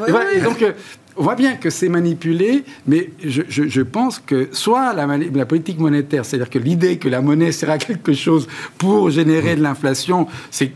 [0.09, 0.73] Voilà, donc, euh,
[1.17, 6.25] on voit bien que c'est manipulé, mais je, pense que soit la, la politique monétaire,
[6.25, 10.73] c'est-à-dire que l'idée que la monnaie sert à quelque chose pour générer de l'inflation, c'est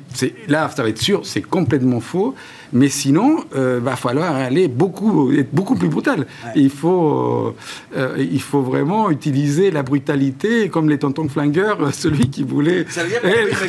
[0.49, 2.35] là, ça va être sûr, c'est complètement faux.
[2.73, 6.27] Mais sinon, il euh, va falloir aller beaucoup, être beaucoup plus brutal.
[6.55, 7.55] Il, faut,
[7.97, 12.87] euh, il faut vraiment utiliser la brutalité, comme les tontons flingueurs, celui qui voulait.
[12.89, 13.21] Ça veut dire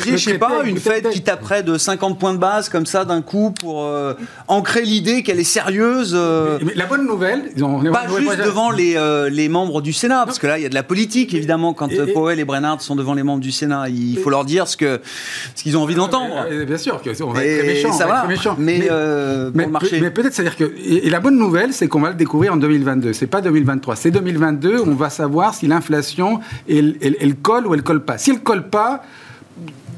[0.06, 3.22] je sais pas, une fête qui taperait de 50 points de base comme ça d'un
[3.22, 4.14] coup pour euh,
[4.46, 6.14] ancrer l'idée qu'elle est sérieuse.
[6.64, 8.96] Mais, la bonne nouvelle, ont, pas juste devant les,
[9.30, 11.88] les, membres du Sénat, parce que là il y a de la politique évidemment quand
[12.14, 15.00] Powell et Brennard sont devant les membres du Sénat, il faut leur dire ce que
[15.54, 16.46] ce qu'ils ont envie d'entendre.
[16.66, 17.92] Bien sûr, on va être très méchant.
[17.92, 18.26] Ça va,
[18.58, 19.66] mais euh, mais,
[20.10, 20.72] peut-être, c'est-à-dire que.
[20.84, 23.12] Et, la bonne nouvelle, c'est qu'on va le découvrir en 2022.
[23.12, 23.96] C'est pas 2023.
[23.96, 24.82] C'est 2022.
[24.86, 26.96] On va savoir si l'inflation, elle,
[27.42, 28.18] colle ou elle colle pas.
[28.18, 29.02] Si elle colle pas,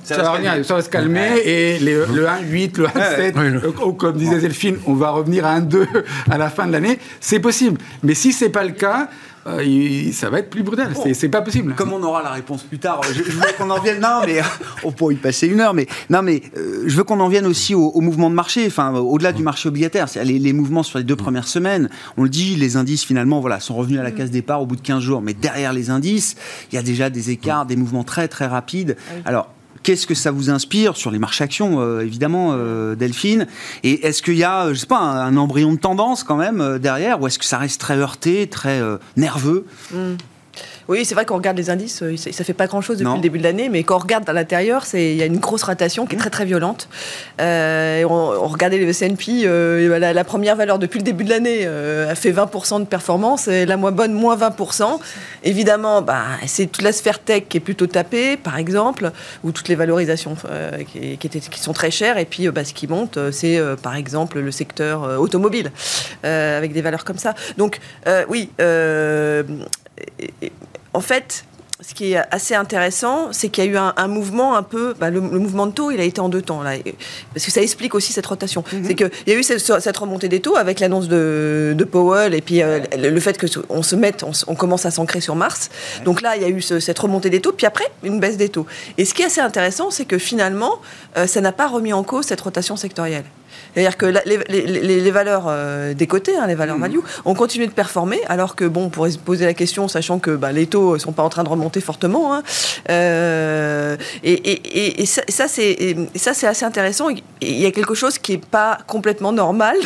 [0.03, 4.77] ça, va, ça va se calmer et le 1,8, le 1,7, euh, comme disait Delphine,
[4.87, 5.87] on va revenir à 1,2
[6.31, 6.99] à la fin de l'année.
[7.21, 7.79] C'est possible.
[8.03, 9.09] Mais si c'est pas le cas,
[9.47, 10.95] euh, ça va être plus brutal.
[11.13, 11.75] C'est pas possible.
[11.75, 14.01] Comme on aura la réponse plus tard, je, veux qu'on en vienne.
[14.01, 14.41] Non, mais
[14.85, 15.75] on pourrait y passer une heure.
[15.75, 18.65] Mais non, mais euh, je veux qu'on en vienne aussi au, mouvement de marché.
[18.67, 21.91] Enfin, au-delà du marché obligataire, les, les, mouvements sur les deux premières semaines.
[22.17, 24.77] On le dit, les indices finalement, voilà, sont revenus à la case départ au bout
[24.77, 25.23] de 15 jours.
[25.23, 26.37] Mais derrière les indices,
[26.73, 28.97] il y a déjà des écarts, des mouvements très très rapides.
[29.25, 29.49] Alors
[29.85, 33.47] Qu'est-ce que ça vous inspire sur les marchés actions, euh, évidemment, euh, Delphine
[33.83, 36.79] Et est-ce qu'il y a, je sais pas, un, embryon de tendance quand même euh,
[36.79, 38.81] derrière, ou est-ce que ça reste très heurté, très
[39.17, 39.67] nerveux?
[39.93, 40.15] Hmm.
[40.89, 43.21] Oui, c'est vrai qu'on regarde les indices, euh, ça ne fait pas grand-chose depuis le
[43.21, 46.05] début de l'année, mais quand on regarde à l'intérieur, il y a une grosse ratation
[46.05, 46.89] qui est très très violente.
[47.41, 52.15] Euh, on, regardait les S&P, euh, la, première valeur depuis le début de l'année a
[52.15, 54.99] fait 20% de performance, et la moins bonne, moins 20%.
[55.43, 59.11] Évidemment, bah, c'est toute la sphère tech qui est plutôt tapée, par exemple,
[59.43, 60.37] ou toutes les valorisations
[60.93, 64.39] qui, étaient, qui, sont très chères, et puis bah, ce qui monte, c'est par exemple
[64.39, 65.73] le secteur automobile,
[66.23, 67.35] avec des valeurs comme ça.
[67.57, 67.81] Donc
[68.29, 68.51] oui,
[70.95, 71.45] en fait,
[71.81, 74.95] ce qui est assez intéressant, c'est qu'il y a eu un, mouvement un peu.
[74.99, 76.73] Bah, le, mouvement de taux, il a été en deux temps, là.
[77.35, 78.65] Parce que ça explique aussi cette rotation.
[78.73, 78.85] Mhm.
[78.87, 82.63] C'est qu'il y a eu cette, remontée des taux avec l'annonce de, Powell et puis
[82.63, 85.69] euh, le, fait qu'on se mette, on, commence à s'ancrer sur Mars.
[86.05, 88.49] Donc là, il y a eu cette remontée des taux, puis après, une baisse des
[88.49, 88.67] taux.
[88.97, 90.81] Et ce qui est assez intéressant, c'est que finalement,
[91.17, 93.25] euh, ça n'a pas remis en cause cette rotation sectorielle.
[93.75, 96.83] C'est-à-dire que les, valeurs euh, des côtés, hein, les valeurs mmh.
[96.83, 100.19] value, ont continué de performer, alors que, bon, on pourrait se poser la question, sachant
[100.19, 102.35] que bah, les taux ne sont pas en train de remonter fortement.
[102.35, 102.43] Hein.
[102.91, 106.07] Euh, et, ça, c'est
[106.47, 107.09] assez intéressant.
[107.41, 109.77] Il y a quelque chose qui n'est pas complètement normal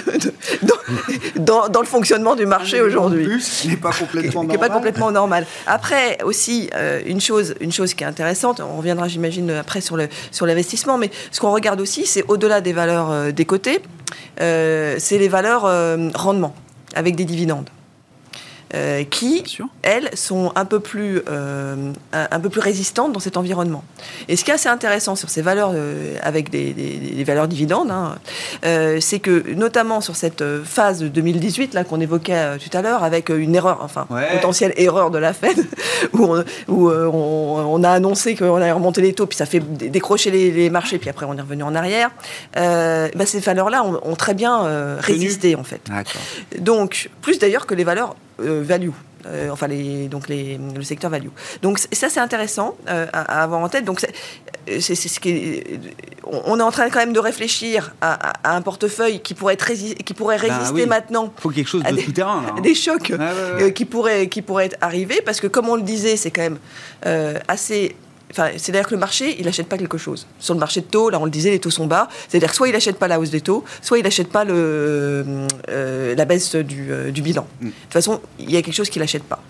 [1.37, 3.39] dans, dans, le fonctionnement du marché aujourd'hui.
[3.39, 4.69] Qui n'est pas complètement normal.
[4.69, 5.47] pas complètement normal.
[5.67, 9.97] Après, aussi, euh, une, chose, une chose qui est intéressante, on reviendra, j'imagine, après sur
[9.97, 13.45] l'investissement, sur mais ce qu'on regarde aussi, c'est au-delà des valeurs des
[14.41, 16.55] euh, c'est les valeurs euh, rendement
[16.95, 17.69] avec des dividendes.
[18.75, 19.43] Euh, qui,
[19.81, 23.83] elles, sont un peu, plus, euh, un, peu plus résistantes dans cet environnement.
[24.29, 28.17] Et ce qui est assez intéressant sur ces valeurs euh, avec des, valeurs dividendes, hein,
[29.01, 33.31] c'est que notamment sur cette phase de 2018 là qu'on évoquait tout à l'heure, avec
[33.31, 35.65] une erreur, enfin potentielle erreur de la Fed,
[36.13, 40.31] où, on, où on, a annoncé qu'on allait remonter les taux, puis ça fait décrocher
[40.31, 42.11] les, marchés, puis après on est revenu en arrière.
[42.55, 45.81] Bah, ces valeurs-là ont, très bien résisté en fait.
[46.59, 48.91] Donc plus d'ailleurs que les valeurs value.
[49.27, 51.29] Euh, enfin, les, donc les, le secteur value.
[51.63, 53.85] Donc ça, c'est intéressant euh, à, avoir en tête.
[53.85, 54.01] Donc
[54.67, 55.65] c'est ce qui
[56.25, 60.15] on est en train quand même de réfléchir à, un portefeuille qui pourrait, être qui
[60.15, 61.33] pourrait bah résister maintenant.
[61.39, 62.43] Il faut quelque chose de des, tout terrain.
[62.43, 62.61] Là, hein.
[62.63, 63.13] Des chocs
[63.75, 66.59] qui, pourraient, qui pourraient arriver parce que, comme on le disait, c'est quand même
[67.49, 67.97] assez
[68.35, 70.27] c'est-à-dire que le marché, il n'achète pas quelque chose.
[70.39, 72.09] Sur le marché de taux, là, on le disait, les taux sont bas.
[72.29, 75.25] C'est-à-dire soit il n'achète pas la hausse des taux, soit il n'achète pas le,
[75.71, 77.47] euh, la baisse du, euh, du bilan.
[77.61, 77.67] Mm.
[77.67, 79.41] De toute façon, il y a quelque chose qu'il n'achète pas.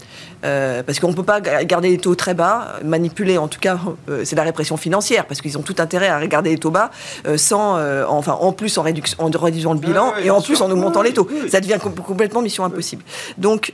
[0.45, 3.79] Euh, parce qu'on ne peut pas garder les taux très bas, manipuler en tout cas,
[4.09, 6.91] euh, c'est la répression financière, parce qu'ils ont tout intérêt à regarder les taux bas,
[7.27, 10.71] euh, sans, enfin, en plus en, réduction, en réduisant le bilan, et en plus en
[10.71, 11.29] augmentant les taux.
[11.49, 13.03] Ça devient complètement mission impossible.
[13.37, 13.73] Donc,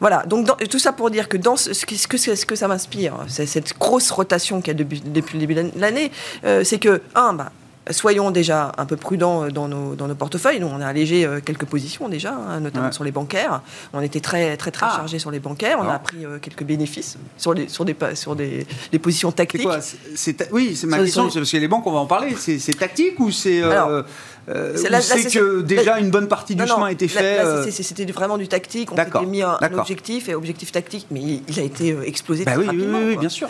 [0.00, 3.78] voilà, donc tout ça pour dire que dans ce, que, ce que ça m'inspire, cette
[3.78, 6.10] grosse rotation qu'il y a depuis, depuis le début de l'année,
[6.42, 7.50] c'est que, un, bah,
[7.90, 10.60] soyons déjà un peu prudents euh, dans nos, dans nos portefeuilles.
[10.60, 13.62] Nous, on a allégé euh, quelques positions déjà, hein, notamment sur les bancaires.
[13.92, 14.96] On était très, très, très ah.
[14.96, 15.78] chargé sur les bancaires.
[15.80, 19.62] On a pris euh, quelques bénéfices sur, les, sur, des, sur des, des positions tactiques.
[19.62, 19.78] Quoi
[20.52, 21.28] oui, c'est ma question.
[21.28, 22.34] Parce que les banques, on va en parler.
[22.36, 23.62] C'est tactique ou c'est.
[24.46, 27.70] c'est que déjà une bonne partie du chemin a été fait.
[27.70, 28.92] C'était vraiment du tactique.
[28.92, 32.66] On s'était mis un, objectif et objectif tactique, mais il, a été explosé bah très
[32.66, 33.00] rapidement.
[33.04, 33.48] Oui, bien sûr.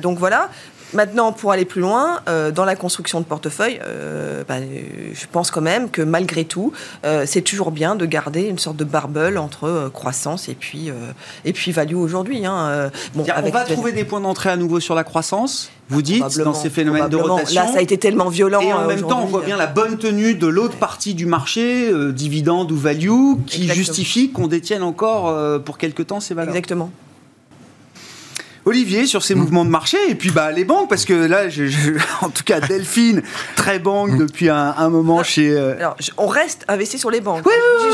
[0.00, 0.50] donc voilà.
[0.92, 5.50] Maintenant, pour aller plus loin, euh, dans la construction de portefeuille, euh, bah, je pense
[5.50, 6.72] quand même que malgré tout,
[7.04, 10.90] euh, c'est toujours bien de garder une sorte de barbel entre croissance et puis,
[11.44, 12.44] et puis value aujourd'hui.
[12.46, 12.90] Hein.
[13.14, 16.54] Bon, on va trouver des points d'entrée à nouveau sur la croissance vous dites, dans
[16.54, 17.62] ces phénomènes de rotation.
[17.62, 18.60] Là, ça a été tellement violent.
[18.60, 21.92] Et en même temps, on voit bien la bonne tenue de l'autre partie du marché,
[22.12, 26.54] dividende ou value, qui justifie qu'on détienne encore pour quelque temps ces valeurs.
[26.54, 26.90] Exactement.
[28.64, 31.44] Olivier sur ces mouvements de marché et puis bah les banques parce que là
[32.22, 33.22] en tout cas Delphine
[33.56, 37.52] très banque depuis un, moment chez euh, Alors, on reste investi sur les banques oui,
[37.82, 37.86] oui,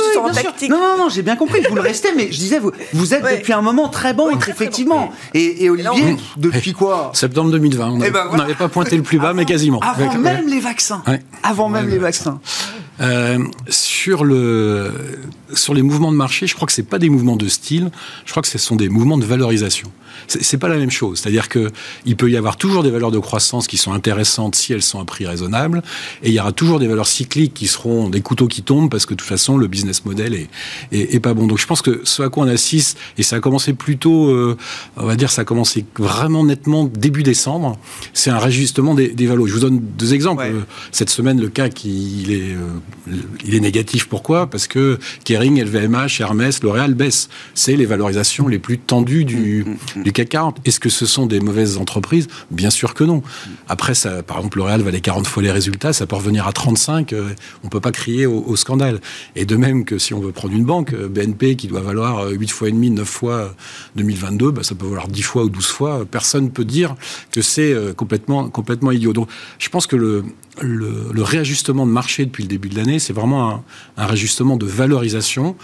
[0.61, 3.14] oui, non non non j'ai bien compris vous le restez mais je disais vous vous
[3.14, 5.12] êtes depuis un moment très banque effectivement.
[5.35, 9.33] et, Olivier depuis quoi septembre 2020 on eh ben n'avait pas pointé le plus bas
[9.33, 9.81] mais quasiment.
[9.81, 11.02] Avant même les vaccins.
[11.42, 12.40] Avant même les vaccins.
[13.00, 14.90] Euh, sur le
[15.52, 17.90] sur les mouvements de marché je crois que c'est pas des mouvements de style
[18.24, 19.92] je crois que ce sont des mouvements de valorisation
[20.26, 21.20] c'est pas la même chose.
[21.20, 21.70] C'est-à-dire que
[22.05, 25.00] il peut y avoir toujours des valeurs de croissance qui sont intéressantes si elles sont
[25.00, 25.83] à prix raisonnable,
[26.22, 29.07] et il y aura toujours des valeurs cycliques qui seront des couteaux qui tombent parce
[29.07, 30.48] que de toute façon le business model est,
[30.92, 31.46] est, pas bon.
[31.46, 34.57] Donc je pense que ce à quoi on assiste, et ça a commencé plutôt, euh,
[34.96, 37.79] on va dire, ça a commencé vraiment nettement début décembre,
[38.12, 39.46] c'est un réajustement des, des valeurs.
[39.46, 40.44] Je vous donne deux exemples.
[40.92, 43.12] Cette semaine, le CAC, il est, euh,
[43.44, 44.07] il est négatif.
[44.07, 44.48] Pourquoi?
[44.48, 47.29] Parce que Kering, LVMH, Hermès, L'Oréal baissent.
[47.55, 50.58] C'est les valorisations les plus tendues du, mm, mm, mm du CAC 40.
[50.64, 52.28] Est-ce que ce sont des mauvaises entreprises?
[52.52, 53.24] Bien sûr que non.
[53.68, 53.92] Après,
[54.24, 57.30] par exemple, L'Oréal valait 40 fois les résultats, ça peut revenir à 35, euh,
[57.64, 59.00] on peut pas crier au, scandale.
[59.34, 62.28] Et de même que si on veut prendre une banque, euh, BNP qui doit valoir
[62.28, 63.54] 8 euh, fois et demi, 9 fois
[63.96, 66.04] 2022, bah, ça peut valoir 10 fois ou 12 fois.
[66.08, 66.94] Personne peut dire
[67.32, 69.12] que c'est complètement, complètement idiot.
[69.12, 70.24] Donc, je pense que le,
[71.22, 73.64] réajustement de marché depuis le début de l'année, c'est vraiment
[73.96, 75.56] un, réajustement de valorisation,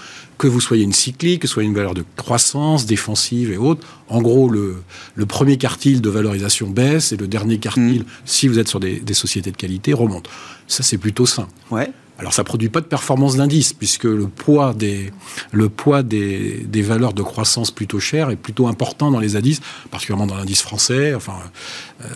[0.42, 3.87] que vous soyez une cyclique, que ce soit une valeur de croissance, défensive et autres.
[4.09, 4.83] En gros, le,
[5.14, 8.07] le premier quartile de valorisation baisse et le dernier quartile, mmh.
[8.24, 10.28] si vous êtes sur des, des sociétés de qualité, remonte.
[10.66, 11.46] Ça, c'est plutôt sain.
[11.70, 11.92] Ouais.
[12.18, 15.12] Alors ça produit pas de performance d'indice puisque le poids des
[15.50, 19.61] le poids des, des, valeurs de croissance plutôt chères est plutôt important dans les indices,
[19.90, 21.14] particulièrement dans l'indice français.
[21.14, 21.38] Enfin,
[22.05, 22.07] euh,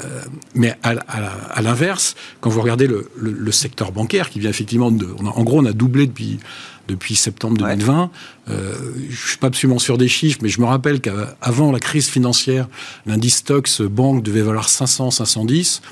[0.55, 4.93] mais à, à, l'inverse, quand vous regardez le, le, le, secteur bancaire qui vient effectivement
[4.93, 6.39] de, on a, en gros on a doublé depuis
[6.89, 8.11] depuis septembre 2020.
[8.49, 8.75] Euh,
[9.09, 12.69] je suis pas absolument sûr des chiffres, mais je me rappelle qu'avant la crise financière,
[13.07, 15.83] l'indice Stox banque devait valoir 500, 510.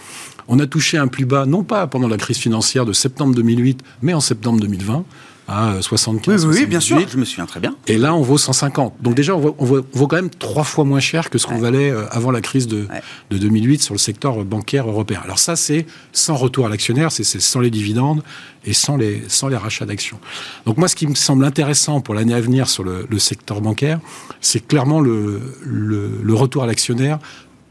[0.48, 3.83] On a touché un plus bas, non pas pendant la crise financière de septembre 2008,
[4.02, 5.04] mais en septembre 2020
[5.46, 6.46] à 75.
[6.46, 7.74] Oui, oui, bien sûr, je me souviens très bien.
[7.87, 8.94] Et là, on vaut 150.
[9.00, 12.07] Donc déjà, on vaut, quand même trois fois moins cher que ce qu'on valait euh,
[12.11, 12.87] avant la crise de,
[13.30, 15.20] de 2008 sur le secteur bancaire européen.
[15.24, 18.22] Alors ça, c'est sans retour à l'actionnaire, c'est sans les dividendes
[18.64, 20.18] et sans les, sans les rachats d'actions.
[20.64, 23.61] Donc moi, ce qui me semble intéressant pour l'année à venir sur le, le secteur
[23.61, 24.00] bancaire,
[24.40, 27.18] c'est clairement le, le, le retour à l'actionnaire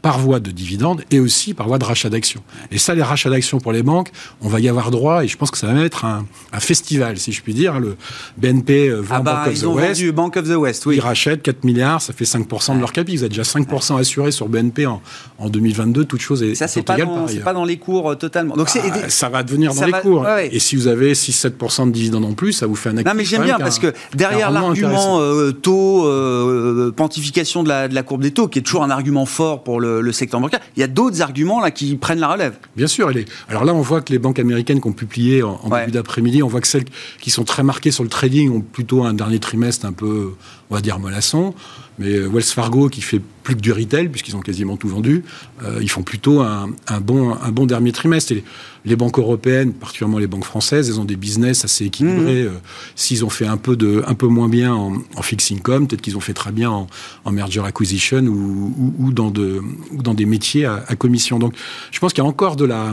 [0.04, 2.42] par voie de dividendes et aussi par voie de rachat d'actions.
[2.70, 4.10] Et ça, les rachats d'actions pour les banques,
[4.42, 7.16] on va y avoir droit et je pense que ça va être un, un festival,
[7.18, 7.80] si je puis dire.
[7.80, 7.96] Le
[8.36, 9.86] BNP euh, vend ah bah, Bank of ils the ont West.
[9.86, 10.96] Vendu Bank of the West, oui.
[10.96, 13.16] Ils rachètent 4 milliards, ça fait 5% de leur capital.
[13.16, 15.00] Vous êtes déjà 5% assuré sur BNP en,
[15.38, 18.56] en 2022, toute chose est Ça, c'est pas, dans, pas dans les cours euh, totalement.
[18.56, 20.28] Donc ah, ça va devenir dans les cours.
[20.50, 23.06] Et si vous avez 6-7% de dividendes en plus, ça vous fait un actif.
[23.06, 27.94] Non, mais j'aime bien parce que derrière l'argument euh, taux, euh, pontification de la, de
[27.94, 30.60] la courbe des taux, qui est toujours un argument fort pour le, le secteur bancaire,
[30.76, 32.56] il y a d'autres arguments là qui prennent la relève.
[32.76, 33.10] Bien sûr.
[33.10, 33.26] est.
[33.48, 36.48] alors là, on voit que les banques américaines qui ont publié en, début d'après-midi, on
[36.48, 36.84] voit que celles
[37.20, 40.34] qui sont très marquées sur le trading ont plutôt un dernier trimestre un peu,
[40.70, 41.54] on va dire, mollasson.
[41.98, 45.22] Mais Wells Fargo, qui fait plus que du retail, puisqu'ils ont quasiment tout vendu,
[45.62, 46.70] euh, ils font plutôt un,
[47.02, 48.32] bon, un bon dernier trimestre.
[48.32, 48.42] Et
[48.86, 52.44] les banques européennes, particulièrement les banques françaises, elles ont des business assez équilibrés.
[52.44, 52.48] Mmh.
[52.48, 52.58] Euh,
[52.96, 56.02] s'ils ont fait un peu, de, un peu moins bien en, en fixed income, peut-être
[56.02, 56.86] qu'ils ont fait très bien en,
[57.24, 59.60] en merger acquisition ou, ou, dans de,
[59.92, 61.38] ou dans des métiers à, à commission.
[61.38, 61.54] Donc,
[61.92, 62.92] je pense qu'il y a encore de la,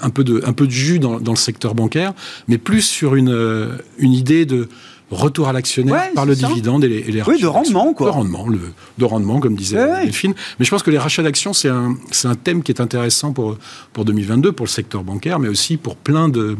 [0.00, 2.14] un, peu de, un peu de jus dans, dans le secteur bancaire,
[2.48, 4.68] mais plus sur une, euh, une idée de
[5.14, 8.06] retour à l'actionnaire par le dividende et les, et les Oui, de rendement, quoi.
[8.06, 8.60] De rendement, le,
[8.98, 10.34] de rendement, comme disait Delphine.
[10.58, 13.32] Mais je pense que les rachats d'actions, c'est un, c'est un thème qui est intéressant
[13.32, 13.56] pour,
[13.92, 16.56] pour 2022, pour le secteur bancaire, mais aussi pour plein de,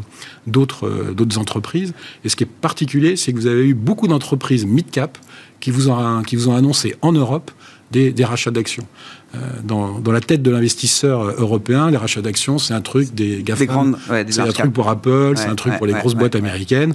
[0.47, 1.93] d'autres, euh, d'autres entreprises.
[2.23, 5.17] Et ce qui est particulier, c'est que vous avez eu beaucoup d'entreprises mid-cap
[5.59, 7.51] qui vous ont, qui vous ont annoncé en Europe
[7.91, 8.85] des, des rachats d'actions.
[9.35, 13.43] Euh, dans, dans, la tête de l'investisseur européen, les rachats d'actions, c'est un truc des
[13.43, 13.97] GAFAM,
[14.29, 16.93] c'est un truc pour Apple, c'est un truc pour les grosses boîtes américaines.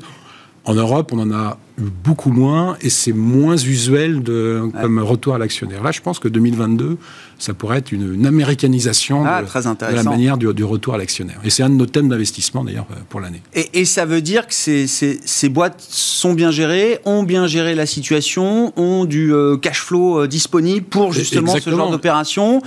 [0.68, 5.38] En Europe, on en a beaucoup moins et c'est moins usuel de, comme retour à
[5.38, 5.82] l'actionnaire.
[5.82, 6.98] Là, je pense que 2022,
[7.38, 11.40] ça pourrait être une, américanisation ah, de, la manière du, retour à l'actionnaire.
[11.44, 13.42] Et c'est un de nos thèmes d'investissement d'ailleurs euh, pour l'année.
[13.54, 17.86] Et, ça veut dire que ces, ces, boîtes sont bien gérées, ont bien géré la
[17.86, 22.60] situation, ont du euh, cash flow euh, disponible pour justement ce genre d'opération,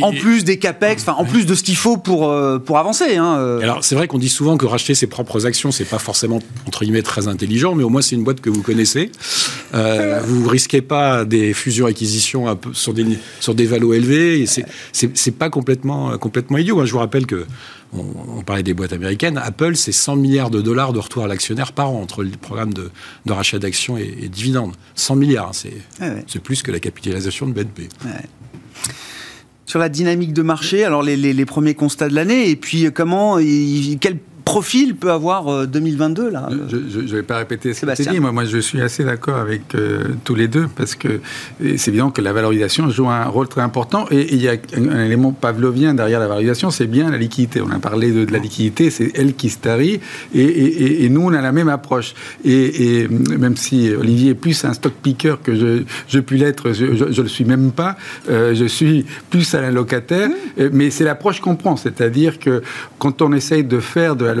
[0.00, 2.32] en plus des capex, enfin en plus de ce qu'il faut pour,
[2.64, 3.16] pour avancer.
[3.16, 6.38] Hein, Alors c'est vrai qu'on dit souvent que racheter ses propres actions, c'est pas forcément
[6.66, 9.10] entre guillemets très intelligent, mais au moins c'est une boîte que vous connaissez.
[9.72, 14.46] vous risquez pas des fusions-acquisitions sur des, sur des valos élevés et
[14.92, 16.84] c'est pas complètement, euh, complètement idiot.
[16.84, 17.46] Je vous rappelle que
[17.92, 19.38] on, parlait des boîtes américaines.
[19.38, 22.74] Apple, c'est 100 milliards de dollars de retour à l'actionnaire par an entre le programme
[22.74, 22.90] de,
[23.28, 24.74] rachat d'actions et, dividendes.
[24.96, 25.70] 100 milliards, hein,
[26.00, 27.88] ah c'est plus que la capitalisation de BNP.
[29.64, 34.18] Sur la dynamique de marché, alors les, premiers constats de l'année, et puis comment, quel
[34.44, 38.20] profil peut avoir 2022 euh, là Je ne vais pas répéter ce que tu dit.
[38.20, 41.20] Moi, moi, je suis assez d'accord avec euh, tous les deux parce que
[41.76, 45.04] c'est évident que la valorisation joue un rôle très important et il y a un,
[45.04, 47.60] élément pavlovien derrière la valorisation, c'est bien la liquidité.
[47.60, 50.00] On a parlé de, la liquidité, c'est elle qui se tarit
[50.34, 52.14] et, et, nous, on a la même approche.
[52.44, 56.84] Et, même si Olivier est plus un stock picker que je, je puis l'être, je
[56.84, 57.96] ne le suis même pas,
[58.30, 60.64] euh, je suis plus à la locataire, mmh.
[60.72, 61.76] mais c'est l'approche qu'on prend.
[61.76, 62.62] C'est-à-dire que
[62.98, 64.33] quand on essaye de faire de la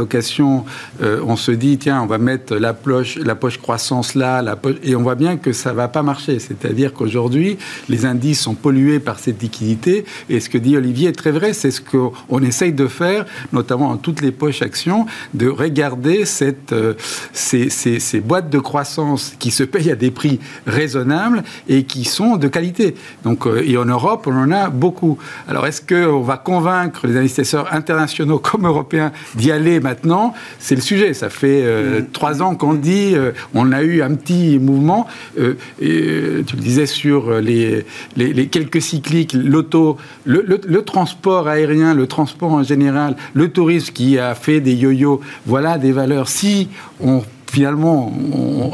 [1.02, 4.42] euh, on se dit, tiens, on va mettre la poche, la poche croissance là,
[4.82, 6.38] et on voit bien que ça va pas marcher.
[6.38, 10.04] C'est-à-dire qu'aujourd'hui, les indices sont pollués par cette liquidité.
[10.28, 13.90] Et ce que dit Olivier est très vrai, c'est ce qu'on essaye de faire, notamment
[13.90, 16.24] en toutes les poches actions, de regarder
[16.72, 16.94] euh,
[17.32, 22.36] ces, ces, boîtes de croissance qui se payent à des prix raisonnables et qui sont
[22.36, 22.94] de qualité.
[23.24, 25.18] Donc, euh, et en Europe, on en a beaucoup.
[25.48, 30.80] Alors, est-ce qu'on va convaincre les investisseurs internationaux comme européens d'y aller maintenant, c'est le
[30.80, 31.14] sujet.
[31.14, 32.06] Ça fait euh, mm.
[32.12, 35.06] trois ans qu'on dit, euh, on a eu un petit mouvement.
[35.38, 41.94] Euh, et, tu le disais sur les, les, quelques cycliques, l'auto, le, le, transport aérien,
[41.94, 45.20] le transport en général, le tourisme qui a fait des yo-yo.
[45.46, 46.28] Voilà des valeurs.
[46.28, 46.68] Si
[47.00, 47.22] on
[47.54, 48.12] finalement,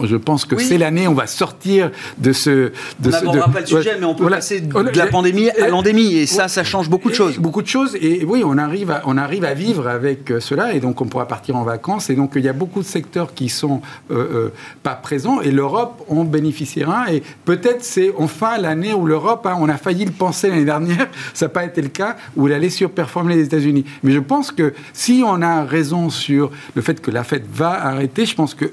[0.05, 2.72] je pense que c'est l'année, on va sortir de ce.
[2.99, 6.14] De on n'abordera pas le sujet, mais on peut passer de la pandémie à l'endémie,
[6.14, 7.39] et ça, ça change beaucoup de choses.
[7.39, 10.72] Beaucoup de choses, et oui, on arrive, à, on arrive à vivre avec euh, cela,
[10.72, 13.35] et donc on pourra partir en vacances, et donc il y a beaucoup de secteurs
[13.35, 14.53] qui sont euh, euh,
[14.83, 19.68] pas présents, et l'Europe en bénéficiera, et peut-être c'est enfin l'année où l'Europe, hein, on
[19.68, 22.70] a failli le penser l'année dernière, ça n'a pas été le cas, où elle allait
[22.70, 23.85] surperformer les États-Unis.
[24.03, 27.72] Mais je pense que si on a raison sur le fait que la fête va
[27.85, 28.69] arrêter, je pense que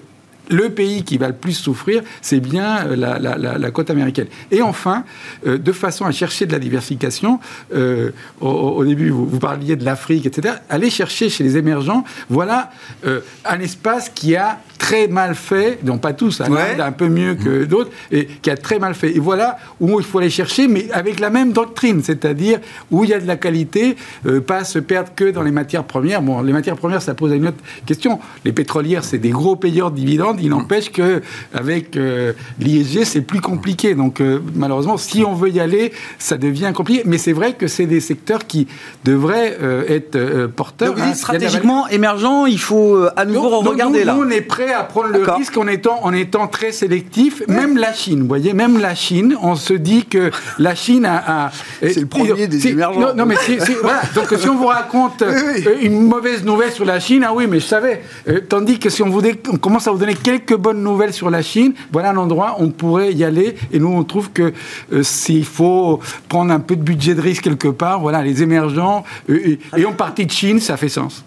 [0.49, 4.27] le pays qui va le plus souffrir, c'est bien euh, la, côte américaine.
[4.51, 5.03] Et enfin,
[5.45, 7.39] euh, de façon à chercher de la diversification,
[7.73, 12.71] euh, au, début, vous, parliez de l'Afrique, etc., allez chercher chez les émergents, voilà
[13.45, 16.47] un espace qui a très mal fait, non pas tous, hein,
[16.79, 19.15] un peu mieux que d'autres, et qui a très mal fait.
[19.15, 22.59] Et voilà où il faut aller chercher, mais avec la même doctrine, c'est-à-dire
[22.91, 23.95] où il y a de la qualité,
[24.45, 26.21] pas se perdre que dans les matières premières.
[26.21, 28.19] Bon, les matières premières, ça pose une autre question.
[28.45, 31.21] Les pétrolières, c'est des gros payeurs de dividendes il n'empêche que
[31.53, 33.95] avec euh, l'ISG, c'est plus compliqué.
[33.95, 37.03] Donc euh, malheureusement, si on veut y aller, ça devient compliqué.
[37.05, 38.67] Mais c'est vrai que c'est des secteurs qui
[39.03, 40.93] devraient euh, être porteurs.
[40.93, 41.13] Donc, hein.
[41.13, 44.13] stratégiquement émergent, il faut à nouveau regarder là.
[44.13, 47.43] Nous, on est prêt à prendre le risque en étant, en étant très sélectif.
[47.47, 51.51] Même la Chine, vous voyez, même la Chine, on se dit que la Chine a.
[51.81, 53.13] c'est le premier des émergents.
[53.15, 53.35] Non, mais
[53.81, 54.01] voilà.
[54.15, 55.23] Donc si on vous raconte
[55.81, 58.01] une mauvaise nouvelle sur la Chine, ah oui, mais je savais.
[58.49, 59.21] tandis que si on, vous
[59.51, 61.73] on commence à vous donner quelques bonnes nouvelles sur la Chine.
[61.93, 63.55] Voilà un endroit où on pourrait y aller.
[63.71, 64.51] Et nous, on trouve que
[64.91, 69.05] euh, s'il faut prendre un peu de budget de risque quelque part, voilà, les émergents,
[69.29, 71.23] euh, et, de Chine, ça fait sens.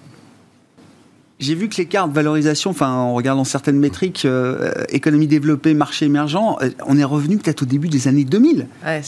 [1.41, 6.05] J'ai vu que l'écart de valorisation, enfin, en regardant certaines métriques, euh, économie développée, marché
[6.05, 8.66] émergent, on est revenu peut-être au début des années 2000.
[8.84, 9.01] Ouais,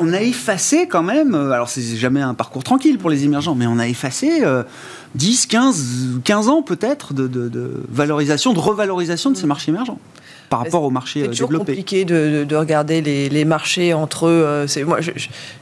[0.00, 3.66] on a effacé quand même, alors c'est jamais un parcours tranquille pour les émergents, mais
[3.68, 4.42] on a effacé
[5.14, 10.00] 10, 15, 15 ans peut-être de, valorisation, de revalorisation de ces marchés émergents
[10.48, 11.36] par rapport aux marchés développés.
[11.36, 14.44] C'est toujours compliqué de, regarder les, marchés entre eux.
[14.44, 14.98] Euh, c'est, moi,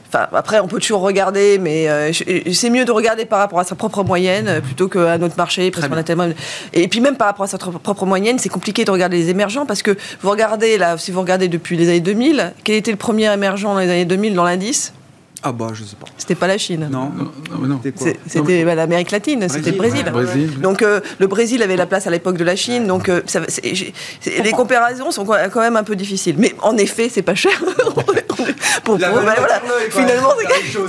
[0.07, 2.11] enfin, après, on peut toujours regarder, mais euh,
[2.51, 5.71] c'est mieux de regarder par rapport à sa propre moyenne euh, plutôt qu'à notre marché.
[5.71, 6.29] Parce qu'on a tellement...
[6.73, 9.65] Et puis même par rapport à sa propre moyenne, c'est compliqué de regarder les émergents
[9.65, 12.97] parce que vous regardez, là, si vous regardez depuis les années 2000, quel était le
[12.97, 14.93] premier émergent dans les années 2000 dans l'indice?
[15.43, 16.07] Ah bah je sais pas.
[16.17, 16.87] C'était pas la Chine.
[16.91, 17.11] Non,
[17.61, 17.79] non,
[18.27, 20.05] C'était bah, l'Amérique latine, c'était le Brésil.
[20.61, 23.41] Donc euh, le Brésil avait la place à l'époque de la Chine, donc euh, ça,
[24.25, 26.35] les comparaisons sont quand même un peu difficiles.
[26.37, 27.51] Mais en effet, c'est pas cher.
[28.83, 30.29] pour, La pour- ben voilà, finalement,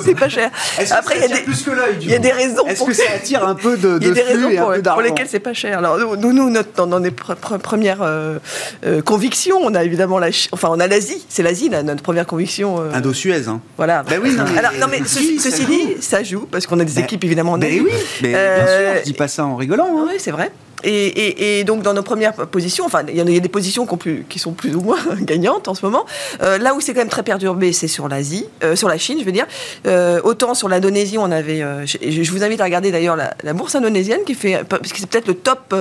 [0.04, 0.50] C'est pas cher.
[0.90, 2.66] Après, il y a des, plus que l'œil, du il y a des raisons.
[2.66, 4.92] Est-ce pour que ça attire un peu de, il y a de des raisons pour,
[4.92, 5.78] pour lesquelles c'est pas cher.
[5.78, 8.38] Alors nous, nous notre- dans, dans nos pr- pr- premières euh,
[8.86, 11.24] euh, convictions, on a évidemment la, enfin on a l'Asie.
[11.28, 12.80] C'est l'Asie notre première conviction.
[12.80, 13.60] euh, Indo-Suez, hein.
[13.76, 14.02] Voilà.
[14.02, 15.66] Ben oui, non, mais- Alors, non, mais ceci, joue.
[15.66, 17.80] dit, ça joue parce qu'on a des Ben- équipes évidemment en Asie.
[17.80, 17.90] oui,
[18.22, 19.86] mais bien Euh, sûr, je dis pas ça en rigolant.
[19.98, 20.04] hein.
[20.08, 20.50] Oui, c'est vrai.
[20.84, 23.40] Et, et- et donc dans nos premières positions, enfin il y, a- il y a
[23.40, 26.06] des positions qui, ont plus- qui sont plus ou moins gagnantes en ce moment.
[26.42, 29.18] Euh, là où c'est quand même très perturbé, c'est sur l'Asie, euh, sur la Chine,
[29.20, 29.46] je veux dire.
[29.86, 31.64] Euh, autant sur l'Indonésie, on avait.
[31.84, 34.98] je, je vous invite à regarder d'ailleurs la, la bourse indonésienne qui fait, parce que
[34.98, 35.74] c'est peut-être le top,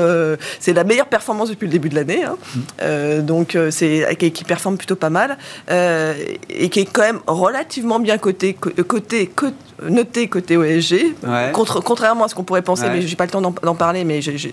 [0.59, 2.23] c'est la meilleure performance depuis le début de l'année.
[2.23, 2.37] hein.
[2.81, 5.37] Euh, donc c'est qui, qui performe plutôt pas mal
[5.69, 9.47] et qui est quand même relativement bien coté, co- côté, co-
[9.83, 10.57] noté côté.
[10.57, 11.51] Ouais.
[11.53, 12.89] Contre- contrairement à ce qu'on pourrait penser, Ouais.
[12.93, 14.49] mais j'ai pas le temps d'en parler, mais je- je-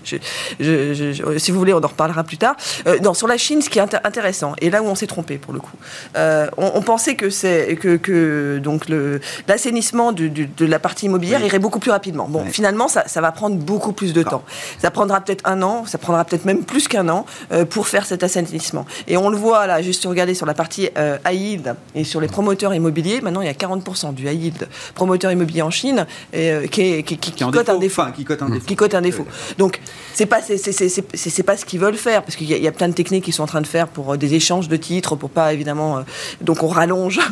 [0.59, 2.55] je- si vous voulez, on en reparlera plus tard.
[2.87, 5.07] Euh, non, sur la Chine, ce qui est inté- intéressant, et là où on s'est
[5.07, 5.75] trompé pour le coup,
[6.17, 11.39] euh, on, on pensait que c'est que, que donc le l'assainissement de la partie immobilière
[11.41, 11.47] Oui.
[11.47, 12.27] irait beaucoup plus rapidement.
[12.29, 12.49] Bon, Ouais.
[12.49, 14.43] finalement, ça, ça va prendre beaucoup plus de temps.
[14.79, 18.05] Ça prendra peut-être un an, ça prendra peut-être même plus qu'un an euh, pour faire
[18.05, 18.85] cet assainissement.
[19.07, 20.89] Et on le voit là, juste regarder sur la partie
[21.27, 23.21] high yield et sur les promoteurs immobiliers.
[23.21, 26.81] Maintenant, il y a 40% du high yield promoteur immobilier en Chine et, euh, qui,
[26.81, 27.79] est- qui, qui- Qui, en qui cote un défaut.
[27.79, 28.65] défaut Enfin, qui cote un défaut.
[28.65, 29.27] qui cote un défaut.
[29.57, 29.79] Donc
[30.15, 32.93] c'est pas c'est, pas ce qu'ils veulent faire parce qu'il y, y a plein de
[32.93, 35.53] techniques qu'ils sont en train de faire pour euh, des échanges de titres pour pas
[35.53, 36.01] évidemment euh,
[36.41, 37.19] donc on rallonge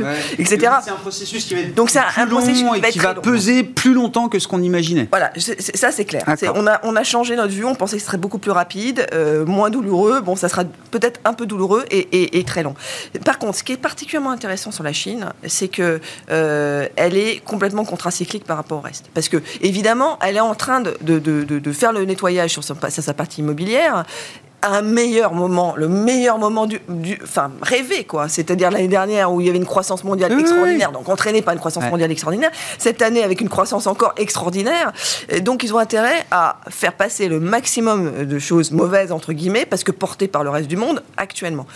[0.00, 0.16] Ouais.
[0.38, 0.72] etc.
[0.84, 2.62] C'est un processus qui va être Donc c'est un- processus
[2.92, 5.08] qui va qui peser plus longtemps que ce qu'on imaginait.
[5.10, 6.22] Voilà, ça c'est clair.
[6.54, 9.06] On, a, on a changé notre vue, on pensait que ce serait beaucoup plus rapide,
[9.14, 10.20] euh, moins douloureux.
[10.20, 12.74] Bon, ça sera peut-être un peu douloureux et, et- et très long.
[13.24, 17.42] Par contre, ce qui est particulièrement intéressant sur la Chine, c'est que euh, elle est
[17.44, 19.06] complètement contracyclique par rapport au reste.
[19.14, 23.14] Parce que, évidemment, elle est en train de- de- de faire le nettoyage sur, sa
[23.14, 24.04] partie immobilière
[24.62, 28.28] un meilleur moment, le meilleur moment du, du- enfin rêvé quoi.
[28.28, 31.52] C'est-à-dire l'année dernière où il y avait une croissance mondiale oui, extraordinaire, donc entraînée par
[31.52, 31.90] une croissance Ouais.
[31.90, 32.50] mondiale extraordinaire.
[32.78, 34.92] Cette année avec une croissance encore extraordinaire,
[35.28, 39.66] Et donc ils ont intérêt à faire passer le maximum de choses mauvaises entre guillemets
[39.66, 41.66] parce que portées par le reste du monde actuellement.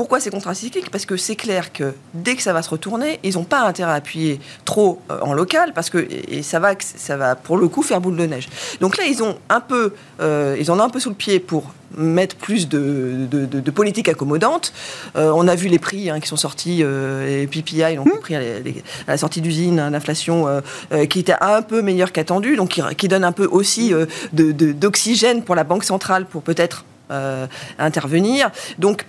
[0.00, 0.90] Pourquoi c'est contracyclique?
[0.90, 3.90] Parce que c'est clair que dès que ça va se retourner, ils n'ont pas intérêt
[3.92, 7.68] à appuyer trop euh, en local parce que et ça va, ça va pour le
[7.68, 8.48] coup faire boule de neige.
[8.80, 9.92] Donc là, ils ont un peu,
[10.22, 13.60] euh, ils en ont un peu sous le pied pour mettre plus de, de, de-
[13.60, 14.72] de politique accommodante.
[15.16, 18.18] Euh, on a vu les prix hein, qui sont sortis, euh, et PPI, donc les
[18.20, 21.82] prix à la, les- à la sortie d'usine, hein, l'inflation euh, qui était un peu
[21.82, 23.92] meilleure qu'attendu, donc qui, qui donne un peu aussi
[24.32, 26.86] d'oxygène pour la Banque centrale pour peut-être
[27.78, 28.50] intervenir.
[28.78, 29.04] Donc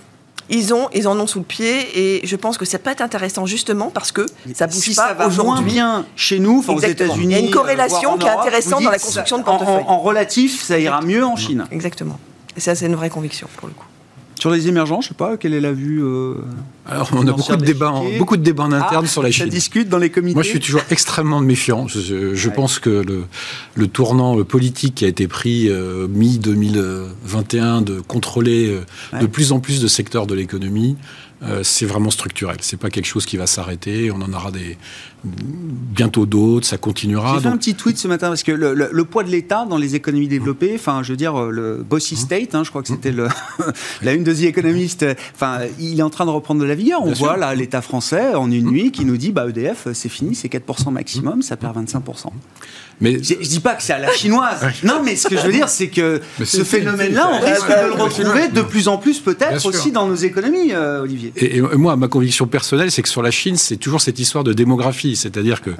[0.51, 1.87] ils, ont, ils en ont sous le pied
[2.19, 5.07] et je pense que ça peut être intéressant justement parce que ça bouge si pas
[5.09, 5.71] ça va moins aujourd'hui.
[5.71, 6.79] bien chez nous, enfin aux.
[6.79, 9.43] États-Unis, Il y a une corrélation euh, en qui est intéressante dans la construction de
[9.43, 9.83] en- en- portefeuille.
[9.87, 11.65] En, relatif, ça ira mieux en Chine.
[11.71, 12.19] Exactement.
[12.57, 13.85] Et ça, c'est une vraie conviction pour le coup.
[14.41, 16.33] Sur les émergents, je sais pas, quelle est la vue euh,
[16.87, 19.29] Alors, on a beaucoup de débats, en, beaucoup de débats en interne Ah, sur la
[19.29, 19.49] Ça Chine.
[19.49, 20.33] discute dans les comités.
[20.33, 21.87] Moi, je suis toujours extrêmement méfiant.
[21.87, 22.55] Je, je- je Ouais.
[22.55, 23.25] pense que le,
[23.75, 28.81] le tournant euh, politique qui a été pris euh, mi-2021 de contrôler euh,
[29.13, 29.19] Ouais.
[29.21, 30.95] de plus en plus de secteurs de l'économie,
[31.43, 32.57] euh, c'est vraiment structurel.
[32.61, 34.11] C'est pas quelque chose qui va s'arrêter.
[34.11, 34.77] On en aura des
[35.23, 36.65] bientôt d'autres.
[36.67, 37.35] Ça continuera.
[37.35, 39.65] J'ai fait un petit tweet ce matin parce que le, le- le poids de l'État
[39.69, 42.87] dans les économies développées, enfin, je veux dire, le bossy state, hein, je crois que
[42.89, 43.27] c'était le,
[44.01, 46.75] la une de The Economist, euh, enfin, il est en train de reprendre de la
[46.75, 47.01] vigueur.
[47.01, 47.37] On Bien voit sûr.
[47.37, 50.91] là l'État français en une nuit qui nous dit, bah, EDF, c'est fini, c'est 4%
[50.91, 52.27] maximum, ça perd 25%.
[53.01, 54.61] Mais Je, je dis pas que c'est à la chinoise.
[54.83, 58.01] Non, mais ce que je veux dire, c'est que ce phénomène-là, on risque de le
[58.01, 61.33] retrouver de plus en plus peut-être aussi dans nos économies, euh, Olivier.
[61.35, 64.43] Et, et moi, ma conviction personnelle, c'est que sur la Chine, c'est toujours cette histoire
[64.43, 65.15] de démographie.
[65.15, 65.71] C'est-à-dire que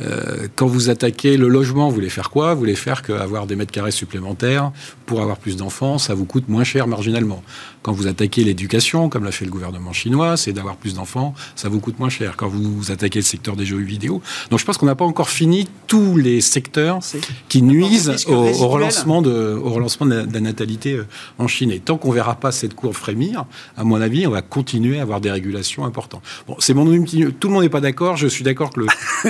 [0.00, 2.54] euh, quand vous attaquez le logement, vous voulez faire quoi?
[2.54, 4.72] Vous voulez faire qu'avoir des mètres carrés supplémentaires
[5.06, 7.42] pour avoir plus d'enfants, ça vous coûte moins cher marginalement.
[7.82, 11.68] Quand vous attaquez l'éducation, comme l'a fait le gouvernement chinois, c'est d'avoir plus d'enfants, ça
[11.68, 12.34] vous coûte moins cher.
[12.36, 15.28] Quand vous attaquez le secteur des jeux vidéo, donc je pense qu'on n'a pas encore
[15.30, 17.00] fini tous les secteurs
[17.48, 21.06] qui nuisent au, relancement de, au relancement de la, de la natalité euh,
[21.38, 21.70] en Chine.
[21.70, 23.44] Et tant qu'on verra pas cette courbe frémir,
[23.76, 26.22] à mon avis, on va continuer à avoir des régulations importantes.
[26.46, 26.86] Bon, c'est mon.
[26.86, 28.16] Tout le monde n'est pas d'accord.
[28.16, 28.86] Je suis d'accord que le,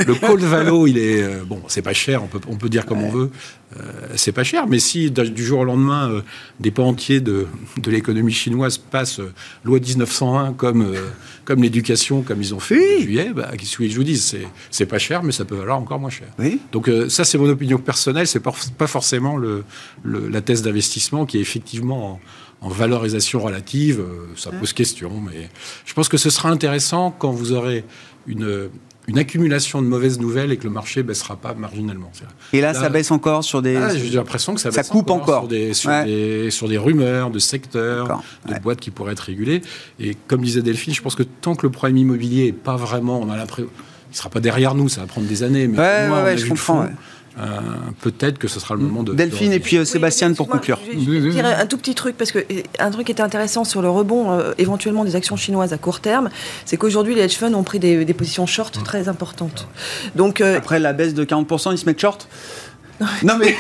[0.07, 2.23] le call valo, il est euh, bon, c'est pas cher.
[2.23, 3.31] On peut, on peut dire comme on veut.
[3.77, 3.83] Euh,
[4.15, 6.21] c'est pas cher, mais si du jour au lendemain, euh,
[6.61, 7.49] des pans entiers de,
[7.79, 9.33] de l'économie chinoise passent euh,
[9.65, 11.01] loi 1901 comme, euh,
[11.45, 14.47] comme l'éducation, comme ils ont fait en juillet, bah, qu'est-ce que je vous dise C'est-
[14.71, 16.29] C'est pas cher, mais ça peut valoir encore moins cher.
[16.39, 16.61] Oui.
[16.71, 18.29] Donc euh, ça, c'est mon opinion personnelle.
[18.29, 19.65] C'est pas, pas forcément le,
[20.05, 22.21] le- la thèse d'investissement qui est effectivement
[22.61, 24.01] en, en valorisation relative.
[24.37, 25.51] ça pose question, mais
[25.85, 27.85] je pense que ce sera intéressant quand vous aurez
[28.29, 28.69] une
[29.09, 32.11] une accumulation de mauvaises nouvelles et que le marché baissera pas marginalement.
[32.53, 33.77] Et là, ça baisse encore sur des.
[33.77, 37.31] Ah, j'ai l'impression que ça, ça coupe encore, Sur, des, sur, des, sur, des, rumeurs
[37.31, 39.63] de secteurs, de boîtes qui pourraient être régulées.
[40.01, 43.21] Et comme disait Delphine, je pense que tant que le problème immobilier n'est pas vraiment,
[43.21, 43.71] on a l'impression,
[44.09, 45.69] il ne sera pas derrière nous, ça va prendre des années.
[45.69, 46.87] Mais ouais, moi, ouais, je comprends.
[47.39, 47.61] Euh,
[48.01, 49.13] peut-être que ce sera le moment de.
[49.13, 50.81] Delphine et puis euh, Sébastien pour conclure.
[50.91, 52.39] Je, je, dire un tout petit truc parce que
[52.79, 56.01] un truc qui était intéressant sur le rebond euh, éventuellement des actions chinoises à court
[56.01, 56.31] terme,
[56.65, 59.69] c'est qu'aujourd'hui les hedge funds ont pris des, des positions short très importantes.
[60.15, 62.27] Donc euh, après la baisse de 40%, ils se mettent short?
[63.23, 63.55] Non mais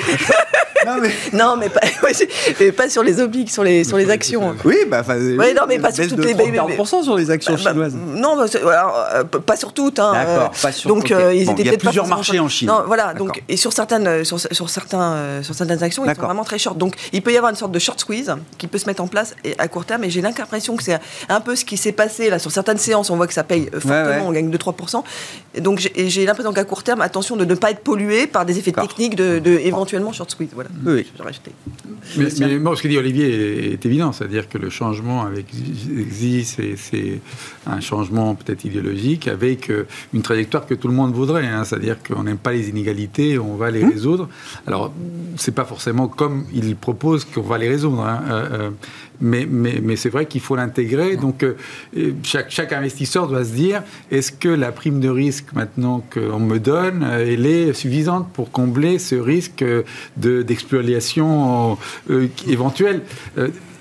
[0.87, 1.81] non, mais, non, mais, pas,
[2.61, 4.55] mais pas, sur les obliques, sur les, sur les actions.
[4.65, 6.35] Oui, bah, ouais, non, mais pas sur toutes les.
[6.35, 7.95] 40% sur les actions bah, bah, chinoises.
[7.95, 9.99] non, bah, alors, euh, pas sur toutes.
[9.99, 12.69] Hein, D'accord, pas sur Donc, euh, ils étaient Il y a plusieurs marchés en Chine.
[12.69, 13.15] Non, voilà.
[13.15, 16.79] Donc, et sur certaines, sur, sur certains, sur certaines actions, ils sont vraiment très short.
[16.79, 19.09] Donc, il peut y avoir une sorte de short squeeze qui peut se mettre en
[19.09, 20.05] place à court terme.
[20.05, 23.11] Et j'ai l'impression que c'est un peu ce qui s'est passé là sur certaines séances.
[23.11, 25.03] On voit que ça paye euh, fortement, on gagne 2-3%.
[25.59, 28.73] Donc, j'ai l'impression qu'à court terme, attention de ne pas être pollué par des effets
[28.73, 30.51] techniques de, de éventuellement short squeeze.
[30.55, 30.71] Voilà.
[30.85, 31.07] Oui.
[32.17, 36.45] Mais, mais moi, ce que dit Olivier est, évident, c'est-à-dire que le changement avec Xi,
[36.45, 37.21] c'est
[37.67, 41.47] un changement peut-être idéologique avec euh, une trajectoire que tout le monde voudrait.
[41.47, 41.65] Hein.
[41.65, 43.91] c'est-à-dire qu'on n'aime pas les inégalités, on va les mmh.
[43.91, 44.29] résoudre.
[44.67, 44.93] Alors,
[45.37, 48.03] c'est pas forcément comme il propose qu'on va les résoudre.
[48.03, 48.23] Hein.
[48.29, 48.71] Euh, euh,
[49.21, 51.17] mais, mais, mais c'est vrai qu'il faut l'intégrer.
[51.17, 51.45] Donc,
[52.23, 56.59] chaque, chaque, investisseur doit se dire est-ce que la prime de risque maintenant qu'on me
[56.59, 59.65] donne, elle est suffisante pour combler ce risque
[60.17, 61.79] d'exploitation
[62.11, 63.03] euh, éventuelle?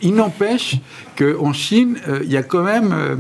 [0.06, 0.76] Il n'empêche
[1.18, 3.16] qu'en Chine, euh, il y a quand même euh,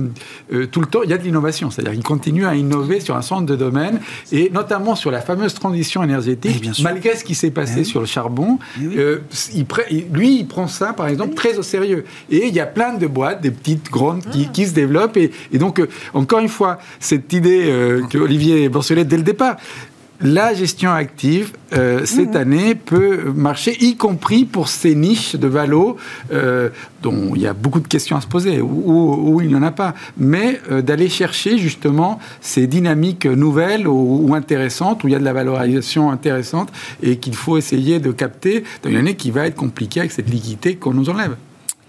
[0.53, 1.71] euh, tout le temps, il y a de l'innovation.
[1.71, 3.99] C'est-à-dire qu'ils continuent à innover sur un certain nombre de domaines,
[4.31, 8.59] et notamment sur la fameuse transition énergétique, malgré ce qui se passé sur le charbon.
[8.79, 9.65] il
[10.11, 12.05] lui, il prend ça, par exemple, très au sérieux.
[12.29, 15.17] Et il y a plein de boîtes, des petites, grandes, qui, qui se développent.
[15.17, 15.81] Et, et donc,
[16.13, 17.71] encore une fois, cette idée
[18.09, 19.57] que Olivier mentionné dès le départ,
[20.25, 22.37] la gestion active, euh, cette mhm.
[22.37, 25.97] année, peut marcher, y compris pour ces niches de valo
[26.33, 26.69] euh,
[27.01, 29.71] dont il y a beaucoup de questions à se poser, ou, il n'y en a
[29.71, 29.93] pas.
[30.17, 35.23] Mais euh, d'aller chercher justement ces dynamiques nouvelles ou, intéressantes, où il y a de
[35.23, 36.69] la valorisation intéressante
[37.03, 40.29] et qu'il faut essayer de capter dans une année qui va être compliquée avec cette
[40.29, 41.35] liquidité qu'on nous enlève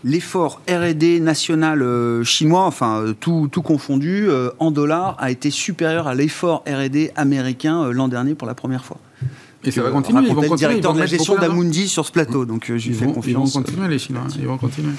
[0.04, 5.50] l'effort R&D national euh, chinois, enfin euh, tout, tout confondu, euh, en dollars, a été
[5.50, 8.98] supérieur à l'effort R&D américain l'an dernier pour la première fois.
[9.64, 10.22] Et ça va continuer.
[10.22, 10.56] Ils vont continuer.
[10.56, 13.50] directeur de la gestion d'Amundi sur ce plateau, donc je lui fais confiance.
[13.50, 14.22] Ils vont continuer les Chinois.
[14.38, 14.92] Ils vont continuer.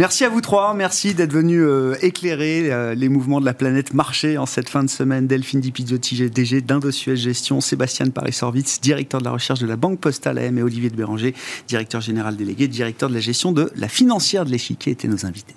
[0.00, 3.92] Merci à vous trois, merci d'être venus euh, éclairer euh, les mouvements de la planète
[3.92, 5.26] marché en cette fin de semaine.
[5.26, 10.00] Delphine Di Pizzotti, DG d'Indosuez Gestion, Sébastien Paris-Sorvitz, directeur de la recherche de la Banque
[10.00, 11.34] Postale AM et Olivier de Béranger,
[11.68, 15.54] directeur général délégué, directeur de la gestion de la financière de l'échiquier, étaient nos invités.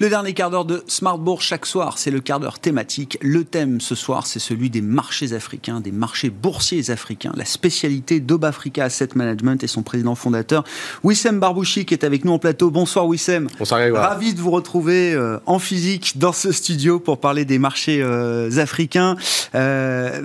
[0.00, 3.18] Le dernier quart d'heure de Smartbourg chaque soir, c'est le quart d'heure thématique.
[3.20, 7.32] Le thème ce soir, c'est celui des marchés africains, des marchés boursiers africains.
[7.36, 10.64] La spécialité d'Obafrica Asset Management et son président fondateur,
[11.04, 12.70] Wissem Barbouchi, qui est avec nous en plateau.
[12.70, 13.48] Bonsoir Wissem.
[13.58, 18.00] Bonsoir Ravi de vous retrouver euh, en physique dans ce studio pour parler des marchés
[18.02, 19.16] euh, africains.
[19.54, 20.22] Euh,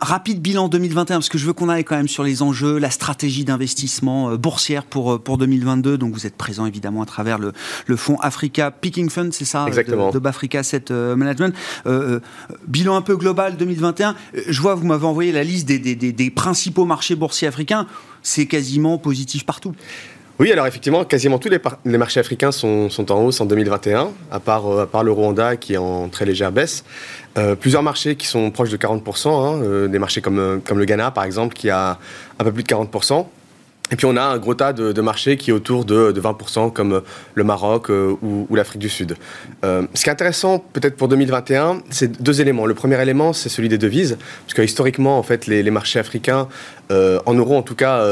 [0.00, 2.90] rapide bilan 2021, parce que je veux qu'on aille quand même sur les enjeux, la
[2.90, 5.98] stratégie d'investissement euh, boursière pour, euh, pour 2022.
[5.98, 7.52] Donc vous êtes présent évidemment à travers le,
[7.86, 10.08] le fonds Africa Picking Fund, c'est ça Exactement.
[10.08, 11.54] De, de Bafrica Asset euh, Management.
[11.86, 12.20] Euh,
[12.66, 14.14] bilan un peu global 2021.
[14.48, 17.86] Je vois, vous m'avez envoyé la liste des, des, des, des principaux marchés boursiers africains.
[18.22, 19.74] C'est quasiment positif partout.
[20.38, 24.78] Oui, alors effectivement, quasiment tous les, marchés africains sont, en hausse en 2021, à part,
[24.78, 26.84] à part le Rwanda qui est en très légère baisse.
[27.36, 30.78] Euh, plusieurs marchés qui sont proches de 40%, hein, euh, des marchés comme, euh, comme
[30.78, 31.98] le Ghana par exemple, qui a
[32.38, 33.26] un peu plus de 40%.
[33.90, 37.02] Et puis on a un gros tas de, marchés qui est autour de, 20%, comme
[37.34, 39.14] le Maroc euh, ou, l'Afrique du Sud.
[39.64, 42.66] Euh, ce qui est intéressant peut-être pour 2021, c'est deux éléments.
[42.66, 46.48] Le premier élément, c'est celui des devises, parce que historiquement, en fait, les, marchés africains,
[46.90, 48.04] euh, en euros en tout cas,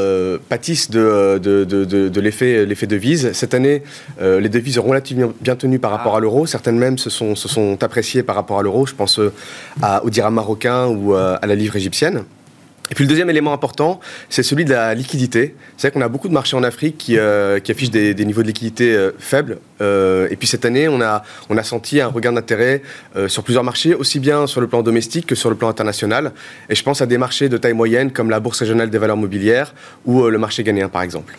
[0.49, 3.33] pâtissent de, l'effet, l'effet devise.
[3.33, 3.83] Cette année,
[4.21, 6.47] les devises sont relativement bien tenues par rapport à l'euro.
[6.47, 8.87] Certaines même se sont appréciées par rapport à l'euro.
[8.87, 12.25] Je pense au dirham marocain ou à la livre égyptienne.
[12.91, 15.55] Et puis le deuxième élément important, c'est celui de la liquidité.
[15.77, 18.47] C'est vrai qu'on a beaucoup de marchés en Afrique qui, euh, affichent des, niveaux de
[18.47, 19.59] liquidité euh, faibles.
[19.81, 22.83] Euh, et puis cette année, on a, on a senti un regain d'intérêt
[23.29, 26.33] sur plusieurs marchés, aussi bien sur le plan domestique que sur le plan international.
[26.69, 29.17] Et je pense à des marchés de taille moyenne comme la Bourse régionale des valeurs
[29.17, 29.75] mobilières
[30.05, 31.35] ou le marché ghanéen par exemple.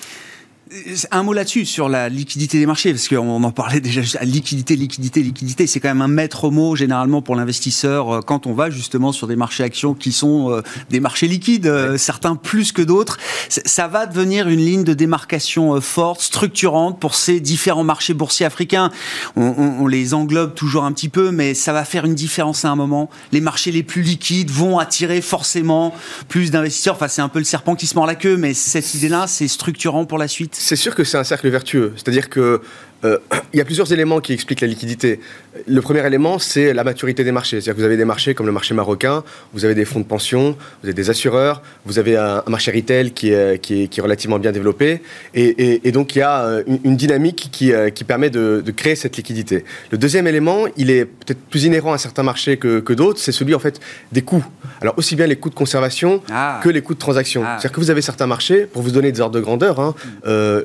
[1.12, 5.24] Un mot là-dessus, sur la liquidité des marchés, parce qu'on en parlait déjà, liquidité, liquidité,
[5.24, 9.14] liquidité, c'est quand même un maître mot généralement pour l'investisseur euh, quand on va justement
[9.14, 13.18] sur des marchés actions qui sont euh, des marchés liquides, euh, certains plus que d'autres.
[13.48, 18.92] Ça va devenir une ligne de démarcation forte, structurante pour ces différents marchés boursiers africains.
[19.38, 22.70] On, on, les englobe toujours un petit peu, mais ça va faire une différence à
[22.70, 23.10] un moment.
[23.32, 25.96] Les marchés les plus liquides vont attirer forcément
[26.28, 26.96] plus d'investisseurs.
[26.96, 29.48] Enfin, c'est un peu le serpent qui se mord la queue, mais cette idée-là, c'est
[29.48, 30.57] structurant pour la suite.
[30.60, 31.94] C'est sûr que c'est un cercle vertueux.
[31.96, 32.62] C'est-à-dire que
[33.06, 33.18] euh,
[33.54, 35.20] il y a plusieurs éléments qui expliquent la liquidité.
[35.68, 37.62] Le premier élément, c'est la maturité des marchés.
[37.62, 39.24] C'est-à-dire que vous avez des marchés comme le marché marocain,
[39.54, 43.12] vous avez des fonds de pension, vous avez des assureurs, vous avez un, marché retail
[43.12, 45.02] qui est, qui, est, relativement bien développé.
[45.34, 49.18] Et, donc, il y a euh, une, dynamique qui, euh, qui permet de, créer cette
[49.18, 49.64] liquidité.
[49.92, 53.32] Le deuxième élément, il est peut-être plus inhérent à certains marchés que, que d'autres, c'est
[53.32, 53.80] celui en fait
[54.12, 54.46] des coûts.
[54.82, 56.60] Alors, aussi bien les coûts de conservation ah.
[56.64, 57.42] que les coûts de transaction.
[57.44, 57.58] Ah.
[57.58, 59.96] C'est-à-dire que vous avez certains marchés, pour vous donner des ordres de grandeur, hein,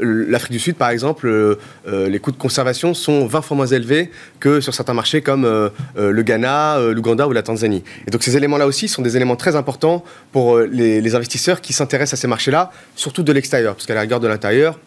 [0.02, 4.10] l'Afrique du Sud, par exemple, les coûts de conservation sont 20 fois moins élevés
[4.40, 5.68] que sur certains marchés comme euh,
[5.98, 7.82] euh, le Ghana, euh, l'Ouganda ou la Tanzanie.
[8.06, 12.18] Et donc ces éléments-là aussi sont des éléments très importants pour les investisseurs qui s'intéressent
[12.18, 14.78] à ces marchés-là, surtout de l'extérieur, parce qu'à la rigueur de l'intérieur,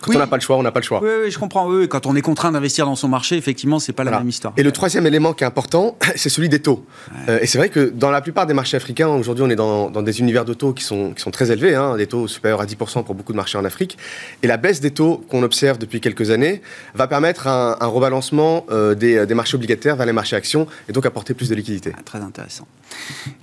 [0.00, 1.00] quand on n'a pas le choix, on n'a pas le choix.
[1.02, 1.68] Oui, oui je comprends.
[1.68, 4.52] Oui, quand on est contraint d'investir dans son marché, effectivement, c'est pas la même histoire.
[4.56, 6.84] Et le troisième élément qui est important, c'est celui des taux.
[7.28, 9.90] Euh, et c'est vrai que dans la plupart des marchés africains, aujourd'hui, on est dans,
[9.90, 12.66] des univers de taux qui sont, qui sont très élevés, hein, des taux supérieurs à
[12.66, 13.98] 10% pour beaucoup de marchés en Afrique.
[14.42, 16.62] Et la baisse des taux qu'on observe depuis quelques années
[16.94, 21.06] va permettre un, rebalancement euh, des, des, marchés obligataires vers les marchés actions et donc
[21.06, 21.92] apporter plus de liquidité.
[21.96, 22.66] Ah, très intéressant.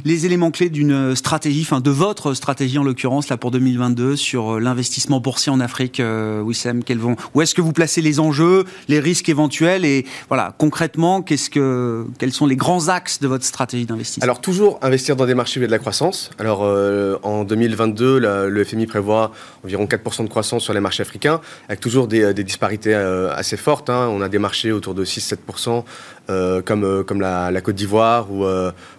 [0.04, 4.56] Les éléments clés d'une stratégie, enfin de votre stratégie en l'occurrence, là pour 2022, sur
[4.56, 6.00] euh, l'investissement boursier en Afrique,
[6.42, 10.54] Wissem, quels vont où est-ce que vous placez les enjeux, les risques éventuels et voilà,
[10.58, 14.24] concrètement, qu'est-ce que, quels sont les grands axes de votre stratégie d'investissement?
[14.24, 16.30] Alors toujours investir dans des marchés avec de la croissance.
[16.40, 19.32] Alors euh, en 2022, le FMI prévoit
[19.64, 23.90] environ 4% de croissance sur les marchés africains, avec toujours des, disparités euh, assez fortes.
[23.90, 24.10] Hein.
[24.12, 25.84] On a des marchés autour de 6-7%,
[26.30, 28.46] euh, comme, comme la, Côte d'Ivoire ou,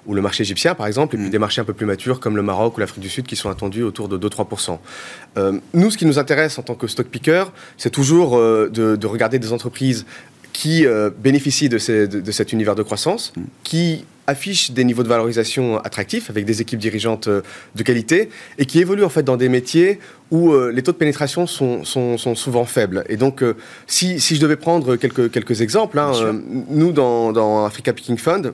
[0.07, 1.31] ou, le marché égyptien par exemple, et puis mm.
[1.31, 3.51] des marchés un peu plus matures comme le Maroc ou l'Afrique du Sud qui sont
[3.51, 4.79] attendus autour de 2-3%.
[5.75, 7.45] nous, ce qui nous intéresse en tant que stock picker,
[7.77, 10.07] c'est toujours euh, de, regarder des entreprises
[10.53, 13.43] qui euh, bénéficient de, cet univers de croissance, mm.
[13.63, 17.43] qui affichent des niveaux de valorisation attractifs avec des équipes dirigeantes euh,
[17.75, 19.99] de qualité et qui évoluent en fait dans des métiers
[20.33, 23.05] où les taux de pénétration sont, souvent faibles.
[23.09, 23.45] Et donc,
[23.87, 28.53] si, je devais prendre quelques, quelques exemples, hein, nous dans, dans Africa Picking Fund,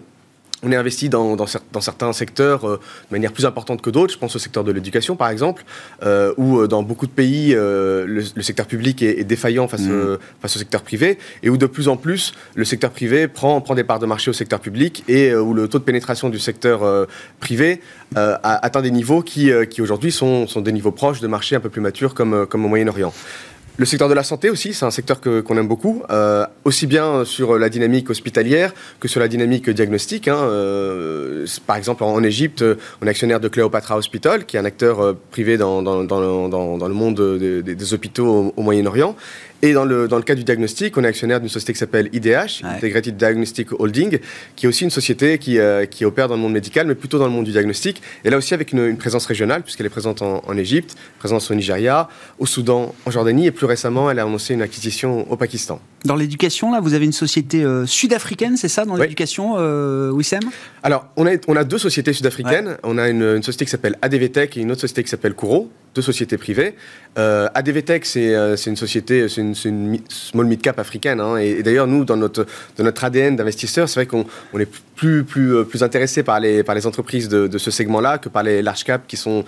[0.62, 1.46] on est investi dans, dans,
[1.80, 2.76] certains secteurs euh,
[3.10, 4.12] de manière plus importante que d'autres.
[4.12, 5.64] Je pense au secteur de l'éducation, par exemple,
[6.02, 10.18] euh, où euh, dans beaucoup de pays, le, secteur public est, défaillant face, mmh.
[10.40, 13.74] face, au secteur privé, et où de plus en plus, le secteur privé prend, prend
[13.74, 17.06] des parts de marché au secteur public, et où le taux de pénétration du secteur
[17.40, 17.80] privé
[18.14, 21.60] a atteint des niveaux qui, qui aujourd'hui sont, sont, des niveaux proches de marchés un
[21.60, 23.12] peu plus matures comme, comme au Moyen-Orient.
[23.79, 27.25] Le secteur de la santé aussi, c'est un secteur qu'on aime beaucoup, euh, aussi bien
[27.25, 30.29] sur la dynamique hospitalière que sur la dynamique diagnostique.
[30.29, 30.37] Hein.
[30.37, 32.62] Euh, par exemple, en, Égypte,
[33.01, 37.39] on est actionnaire de Cléopatra Hospital, qui est un acteur euh, privé dans, le monde
[37.39, 39.16] des, hôpitaux au Moyen-Orient.
[39.64, 42.10] Et dans le, dans le cas du diagnostic, on est actionnaire d'une société qui s'appelle
[42.12, 44.18] IDH, Integrated Diagnostic Holding,
[44.56, 47.20] qui est aussi une société qui, euh, qui, opère dans le monde médical, mais plutôt
[47.20, 48.02] dans le monde du diagnostic.
[48.24, 52.08] Et là aussi avec une, présence régionale, puisqu'elle est présente en, Égypte, présence au Nigeria,
[52.40, 55.80] au Soudan, en Jordanie, et plus récemment, elle a annoncé une acquisition au Pakistan.
[56.04, 60.42] Dans l'éducation, là, vous avez une société euh, sud-africaine, c'est ça, dans l'éducation, euh, Wissem?
[60.82, 62.78] Alors, on a, on a deux sociétés sud-africaines.
[62.82, 65.70] On a une, une, société qui s'appelle ADVTech et une autre société qui s'appelle Kouro
[65.94, 66.74] deux sociétés privées.
[67.18, 71.20] Euh, ADVTech, euh, c'est une société, c'est une, une, small mid-cap africaine.
[71.20, 72.46] Hein, et, d'ailleurs, nous, dans notre,
[72.76, 76.40] dans notre ADN d'investisseurs, c'est vrai qu'on on est plus, plus, euh, plus intéressé par
[76.40, 79.44] les, par les entreprises de, de ce segment-là que par les large cap qui sont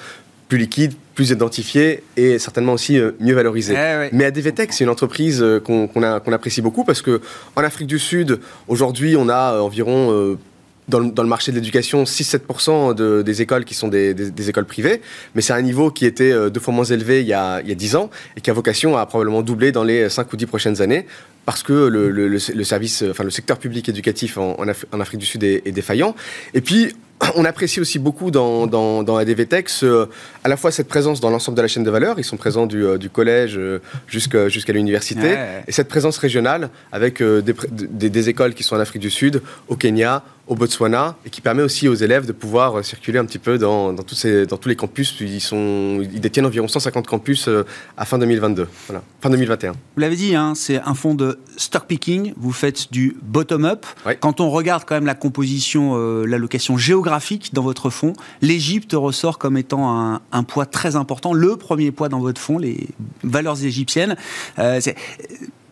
[0.49, 3.75] plus liquides, plus identifiées et certainement aussi euh, mieux valorisées.
[3.77, 7.21] Eh Mais ADVTech, c'est une entreprise qu'on qu'on apprécie beaucoup parce que
[7.57, 10.37] en Afrique du Sud, aujourd'hui, on a environ
[10.89, 14.49] dans le, dans le, marché de l'éducation 6-7% de, des écoles qui sont des, des,
[14.49, 15.01] écoles privées,
[15.35, 17.69] mais c'est un niveau qui était euh, deux fois moins élevé il y, a, il
[17.69, 20.37] y a 10 ans et qui a vocation à probablement doubler dans les 5 ou
[20.37, 21.07] 10 prochaines années
[21.47, 25.27] parce que le, le, le service, enfin le secteur public éducatif en, en, Afrique du
[25.27, 26.15] Sud est, est, défaillant.
[26.55, 26.95] Et puis,
[27.37, 29.69] on apprécie aussi beaucoup dans, dans, dans ADVTech
[30.43, 32.19] à la fois cette présence dans l'ensemble de la chaîne de valeur.
[32.19, 35.37] Ils sont présents du, euh, du collège euh, jusqu'à l'université.
[35.67, 39.43] Et cette présence régionale avec des, des, des, écoles qui sont en Afrique du Sud,
[39.69, 43.25] au Kenya, au Botswana et qui permet aussi aux élèves de pouvoir euh, circuler un
[43.25, 45.17] petit peu dans, dans tous, ces, dans tous les campus.
[45.21, 47.65] Ils, sont, ils détiennent environ 150 campus euh,
[47.97, 49.73] à fin 2022, voilà, fin 2021.
[49.73, 52.35] Vous l'avez dit, hein, c'est un fonds de stock picking.
[52.37, 53.87] Vous faites du bottom-up.
[54.21, 58.13] Quand on regarde quand même la composition, euh, l'allocation géographique dans votre fonds.
[58.43, 62.59] L'Égypte ressort comme étant un, un, poids très important, le premier poids dans votre fonds,
[62.59, 62.89] les
[63.23, 64.17] valeurs égyptiennes.
[64.59, 64.81] Euh,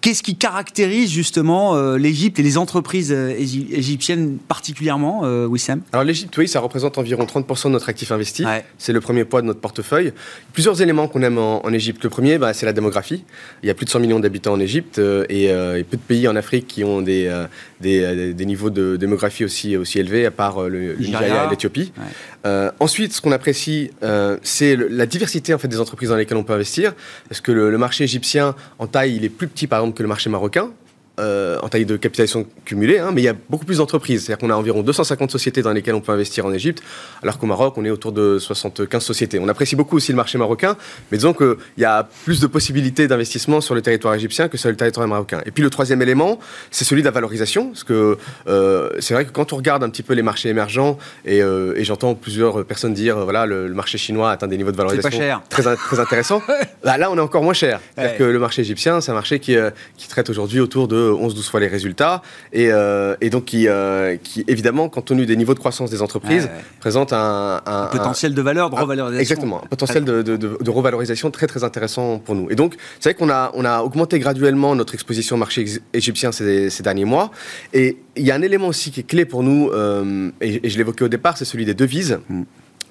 [0.03, 5.83] Qu'est-ce qui caractérise justement euh, l'Égypte et les entreprises euh, égyptiennes particulièrement, euh, Wissam?
[5.93, 8.45] Alors l'Égypte, oui, ça représente environ 30% de notre actif investi.
[8.79, 10.13] C'est le premier poids de notre portefeuille.
[10.53, 12.03] Plusieurs éléments qu'on aime en, Égypte.
[12.03, 13.23] Le premier, bah, c'est la démographie.
[13.63, 15.49] Il y a plus de 100 millions d'habitants en Égypte et,
[15.89, 17.33] peu de pays en Afrique qui ont des,
[17.81, 21.93] des, niveaux de démographie aussi, aussi élevés, à part le, Nigeria et l'Éthiopie.
[22.81, 23.91] ensuite, ce qu'on apprécie,
[24.43, 26.93] c'est la diversité en fait, des entreprises dans lesquelles on peut investir.
[27.29, 30.03] Parce que le, le marché égyptien, en taille, il est plus petit par exemple que
[30.03, 30.73] le marché marocain.
[31.21, 34.25] Euh, en taille de capitalisation cumulée, hein, mais il y a beaucoup plus d'entreprises.
[34.25, 36.83] C'est-à-dire qu'on a environ 250 sociétés dans lesquelles on peut investir en Égypte,
[37.23, 39.39] alors qu'au Maroc, on est autour de 75 sociétés.
[39.39, 40.75] On apprécie beaucoup aussi le marché marocain,
[41.11, 44.71] mais disons qu'il y a plus de possibilités d'investissement sur le territoire égyptien que sur
[44.71, 45.43] le territoire marocain.
[45.45, 46.39] Et puis le troisième élément,
[46.71, 48.17] c'est celui de la valorisation, parce que
[48.49, 50.97] euh, c'est vrai que quand on regarde un petit peu les marchés émergents,
[51.27, 55.43] et, euh, j'entends plusieurs personnes dire, voilà, le, marché chinois atteint des niveaux de valorisation
[55.51, 56.41] Très, très intéressants,
[56.85, 57.83] bah, là on est encore moins cher.
[57.95, 59.59] C'est-à-dire que le marché égyptien, c'est un marché qui,
[59.99, 62.23] qui traite aujourd'hui autour de 11-12 fois les résultats,
[62.53, 66.03] et, euh, et donc qui, euh, qui, évidemment, compte tenu des niveaux de croissance des
[66.03, 66.49] entreprises,
[66.81, 69.21] présente un, un, potentiel de valeur, de revalorisation.
[69.21, 72.51] exactement, un potentiel de, de, de, revalorisation très très intéressant pour nous.
[72.51, 76.33] Et donc, c'est vrai qu'on a, on a augmenté graduellement notre exposition au marché égyptien
[76.33, 77.31] ces, ces derniers mois,
[77.73, 80.79] et il y a un élément aussi qui est clé pour nous, euh, et, je
[80.79, 82.19] l'évoquais au départ, c'est celui des devises.
[82.29, 82.43] Mm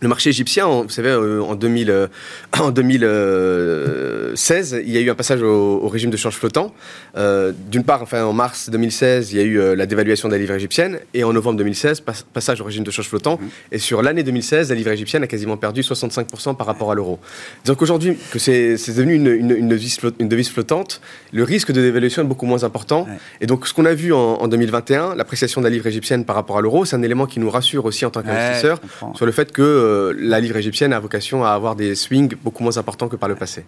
[0.02, 2.08] le marché égyptien, vous savez, euh, en, 2000, euh,
[2.60, 6.74] en 2016, il y a eu un passage au, régime de change flottant.
[7.16, 10.40] Euh, d'une part, enfin, en mars 2016, il y a eu la dévaluation de la
[10.40, 12.02] livre égyptienne, et en novembre 2016,
[12.34, 13.38] passage au régime de change flottant.
[13.40, 13.74] Mmh.
[13.74, 17.20] Et sur l'année 2016, la livre égyptienne a quasiment perdu 65% par rapport à l'euro.
[17.66, 21.00] Donc aujourd'hui, que c'est devenu une, une, devise flottante,
[21.32, 23.08] le risque de dévaluation est beaucoup moins important.
[23.40, 26.58] Et donc, ce qu'on a vu en, 2021, l'appréciation de la livre égyptienne par rapport
[26.58, 28.80] à l'euro, c'est un élément qui nous rassure aussi en tant qu'investisseur
[29.14, 32.64] sur le fait que euh, la livre égyptienne a vocation à avoir des swings beaucoup
[32.64, 33.66] moins importants que par le passé.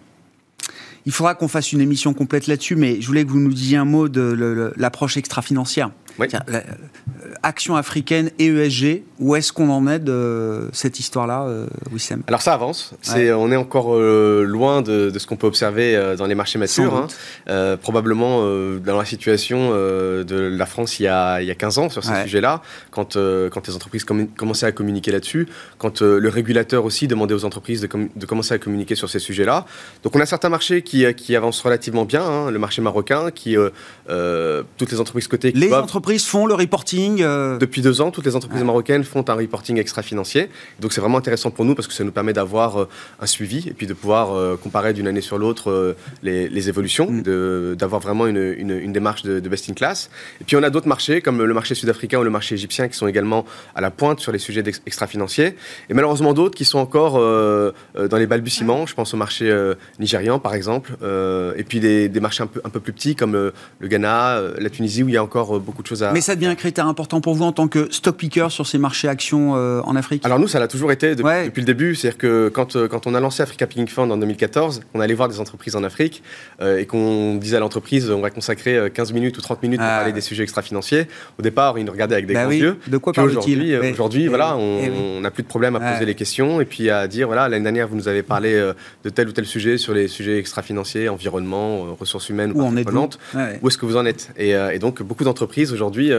[1.06, 3.76] Il faudra qu'on fasse une émission complète là-dessus, mais je voulais que vous nous disiez
[3.76, 5.90] un mot de l'approche extra-financière.
[6.18, 6.28] Oui.
[6.32, 6.60] Euh,
[7.42, 12.22] action africaine et ESG, où est-ce qu'on en est de cette histoire-là, euh, Wissem?
[12.28, 12.94] Alors ça avance.
[13.14, 17.08] On est encore euh, loin de, ce qu'on peut observer dans les marchés matures.
[17.48, 17.76] Hein.
[17.82, 18.42] probablement
[18.78, 20.24] dans la situation de
[20.56, 23.68] la France il y a, il y a 15 ans sur ce sujet-là, quand, quand
[23.68, 25.48] les entreprises commençaient à communiquer là-dessus,
[25.78, 29.66] quand le régulateur aussi demandait aux entreprises de, de, commencer à communiquer sur ces sujets-là.
[30.02, 32.22] Donc on a certains marchés qui, qui avancent relativement bien.
[32.22, 32.50] Hein.
[32.50, 33.56] Le marché marocain, qui
[34.06, 35.52] toutes les entreprises cotées...
[35.54, 39.24] Les entreprises entreprises font le reporting euh, Depuis deux ans, toutes les entreprises marocaines font
[39.28, 40.50] un reporting extra-financier.
[40.80, 42.88] Donc c'est vraiment intéressant pour nous parce que ça nous permet d'avoir euh,
[43.20, 47.76] un suivi et puis de pouvoir euh, comparer d'une année sur l'autre les, évolutions, mm.
[47.76, 50.10] d'avoir vraiment une, une, démarche de, best in class.
[50.40, 52.96] Et puis on a d'autres marchés comme le marché sud-africain ou le marché égyptien qui
[52.96, 55.56] sont également à la pointe sur les sujets extra-financiers.
[55.88, 58.86] Et malheureusement d'autres qui sont encore dans les balbutiements.
[58.86, 59.46] Je pense au marché
[59.98, 60.83] nigérian par exemple.
[61.02, 64.70] Et puis des, des, marchés un peu, un peu plus petits comme le Ghana, la
[64.70, 67.20] Tunisie où il y a encore beaucoup de choses mais ça devient un critère important
[67.20, 70.24] pour vous en tant que stock picker sur ces marchés actions euh, en Afrique?
[70.24, 71.94] Alors nous, ça l'a toujours été depuis, le début.
[71.94, 75.14] C'est-à-dire que quand, euh, quand on a lancé Africa Picking Fund en 2014, on allait
[75.14, 76.22] voir des entreprises en Afrique
[76.60, 79.88] euh, et qu'on disait à l'entreprise, on va consacrer 15 minutes ou 30 minutes pour
[79.88, 79.98] ah.
[79.98, 81.06] parler des sujets extra-financiers.
[81.38, 82.78] Au départ, ils nous regardaient avec des bah grands yeux.
[82.86, 86.64] De quoi parle-t-il Aujourd'hui, voilà, on n'a plus de problème à poser les questions et
[86.64, 88.52] puis à dire, voilà, l'année dernière, vous nous avez parlé
[89.04, 92.76] de tel ou tel sujet sur les sujets extra-financiers, environnement, ressources humaines ou en
[93.62, 96.12] Où est-ce que vous en êtes et, et, donc, beaucoup d'entreprises aujourd'hui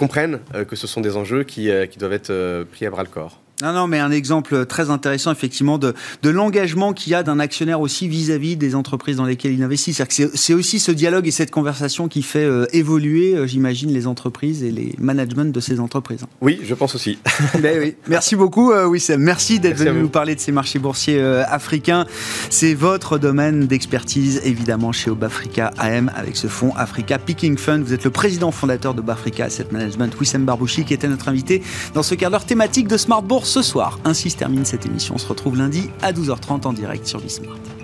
[0.00, 2.90] comprennent euh, que ce sont des enjeux qui, euh, qui doivent être euh, pris à
[2.90, 3.38] bras le corps.
[3.62, 7.38] Non, non, mais un exemple très intéressant, effectivement, de, de l'engagement qu'il y a d'un
[7.38, 9.94] actionnaire aussi vis-à-vis des entreprises dans lesquelles il investit.
[10.34, 14.62] C'est aussi ce dialogue et cette conversation qui fait euh, évoluer, euh, j'imagine, les entreprises
[14.62, 16.20] et les managements de ces entreprises.
[16.40, 17.18] Oui, je pense aussi.
[17.62, 17.96] ben oui.
[18.08, 19.20] Merci beaucoup, euh, Wissem.
[19.20, 22.06] Merci d'être venu nous parler de ces marchés boursiers africains.
[22.48, 27.82] C'est votre domaine d'expertise, évidemment, chez Obafrica AM, avec ce fonds Africa Picking Fund.
[27.84, 32.02] Vous êtes le président fondateur d'Obafrica Asset Management, Wissem Barbouchi, qui était notre invité dans
[32.02, 33.98] ce quart d'heure thématique de Smart Bourse ce soir.
[34.04, 35.16] Ainsi se termine cette émission.
[35.16, 37.79] On se retrouve lundi à 12h30 en direct sur Bismart.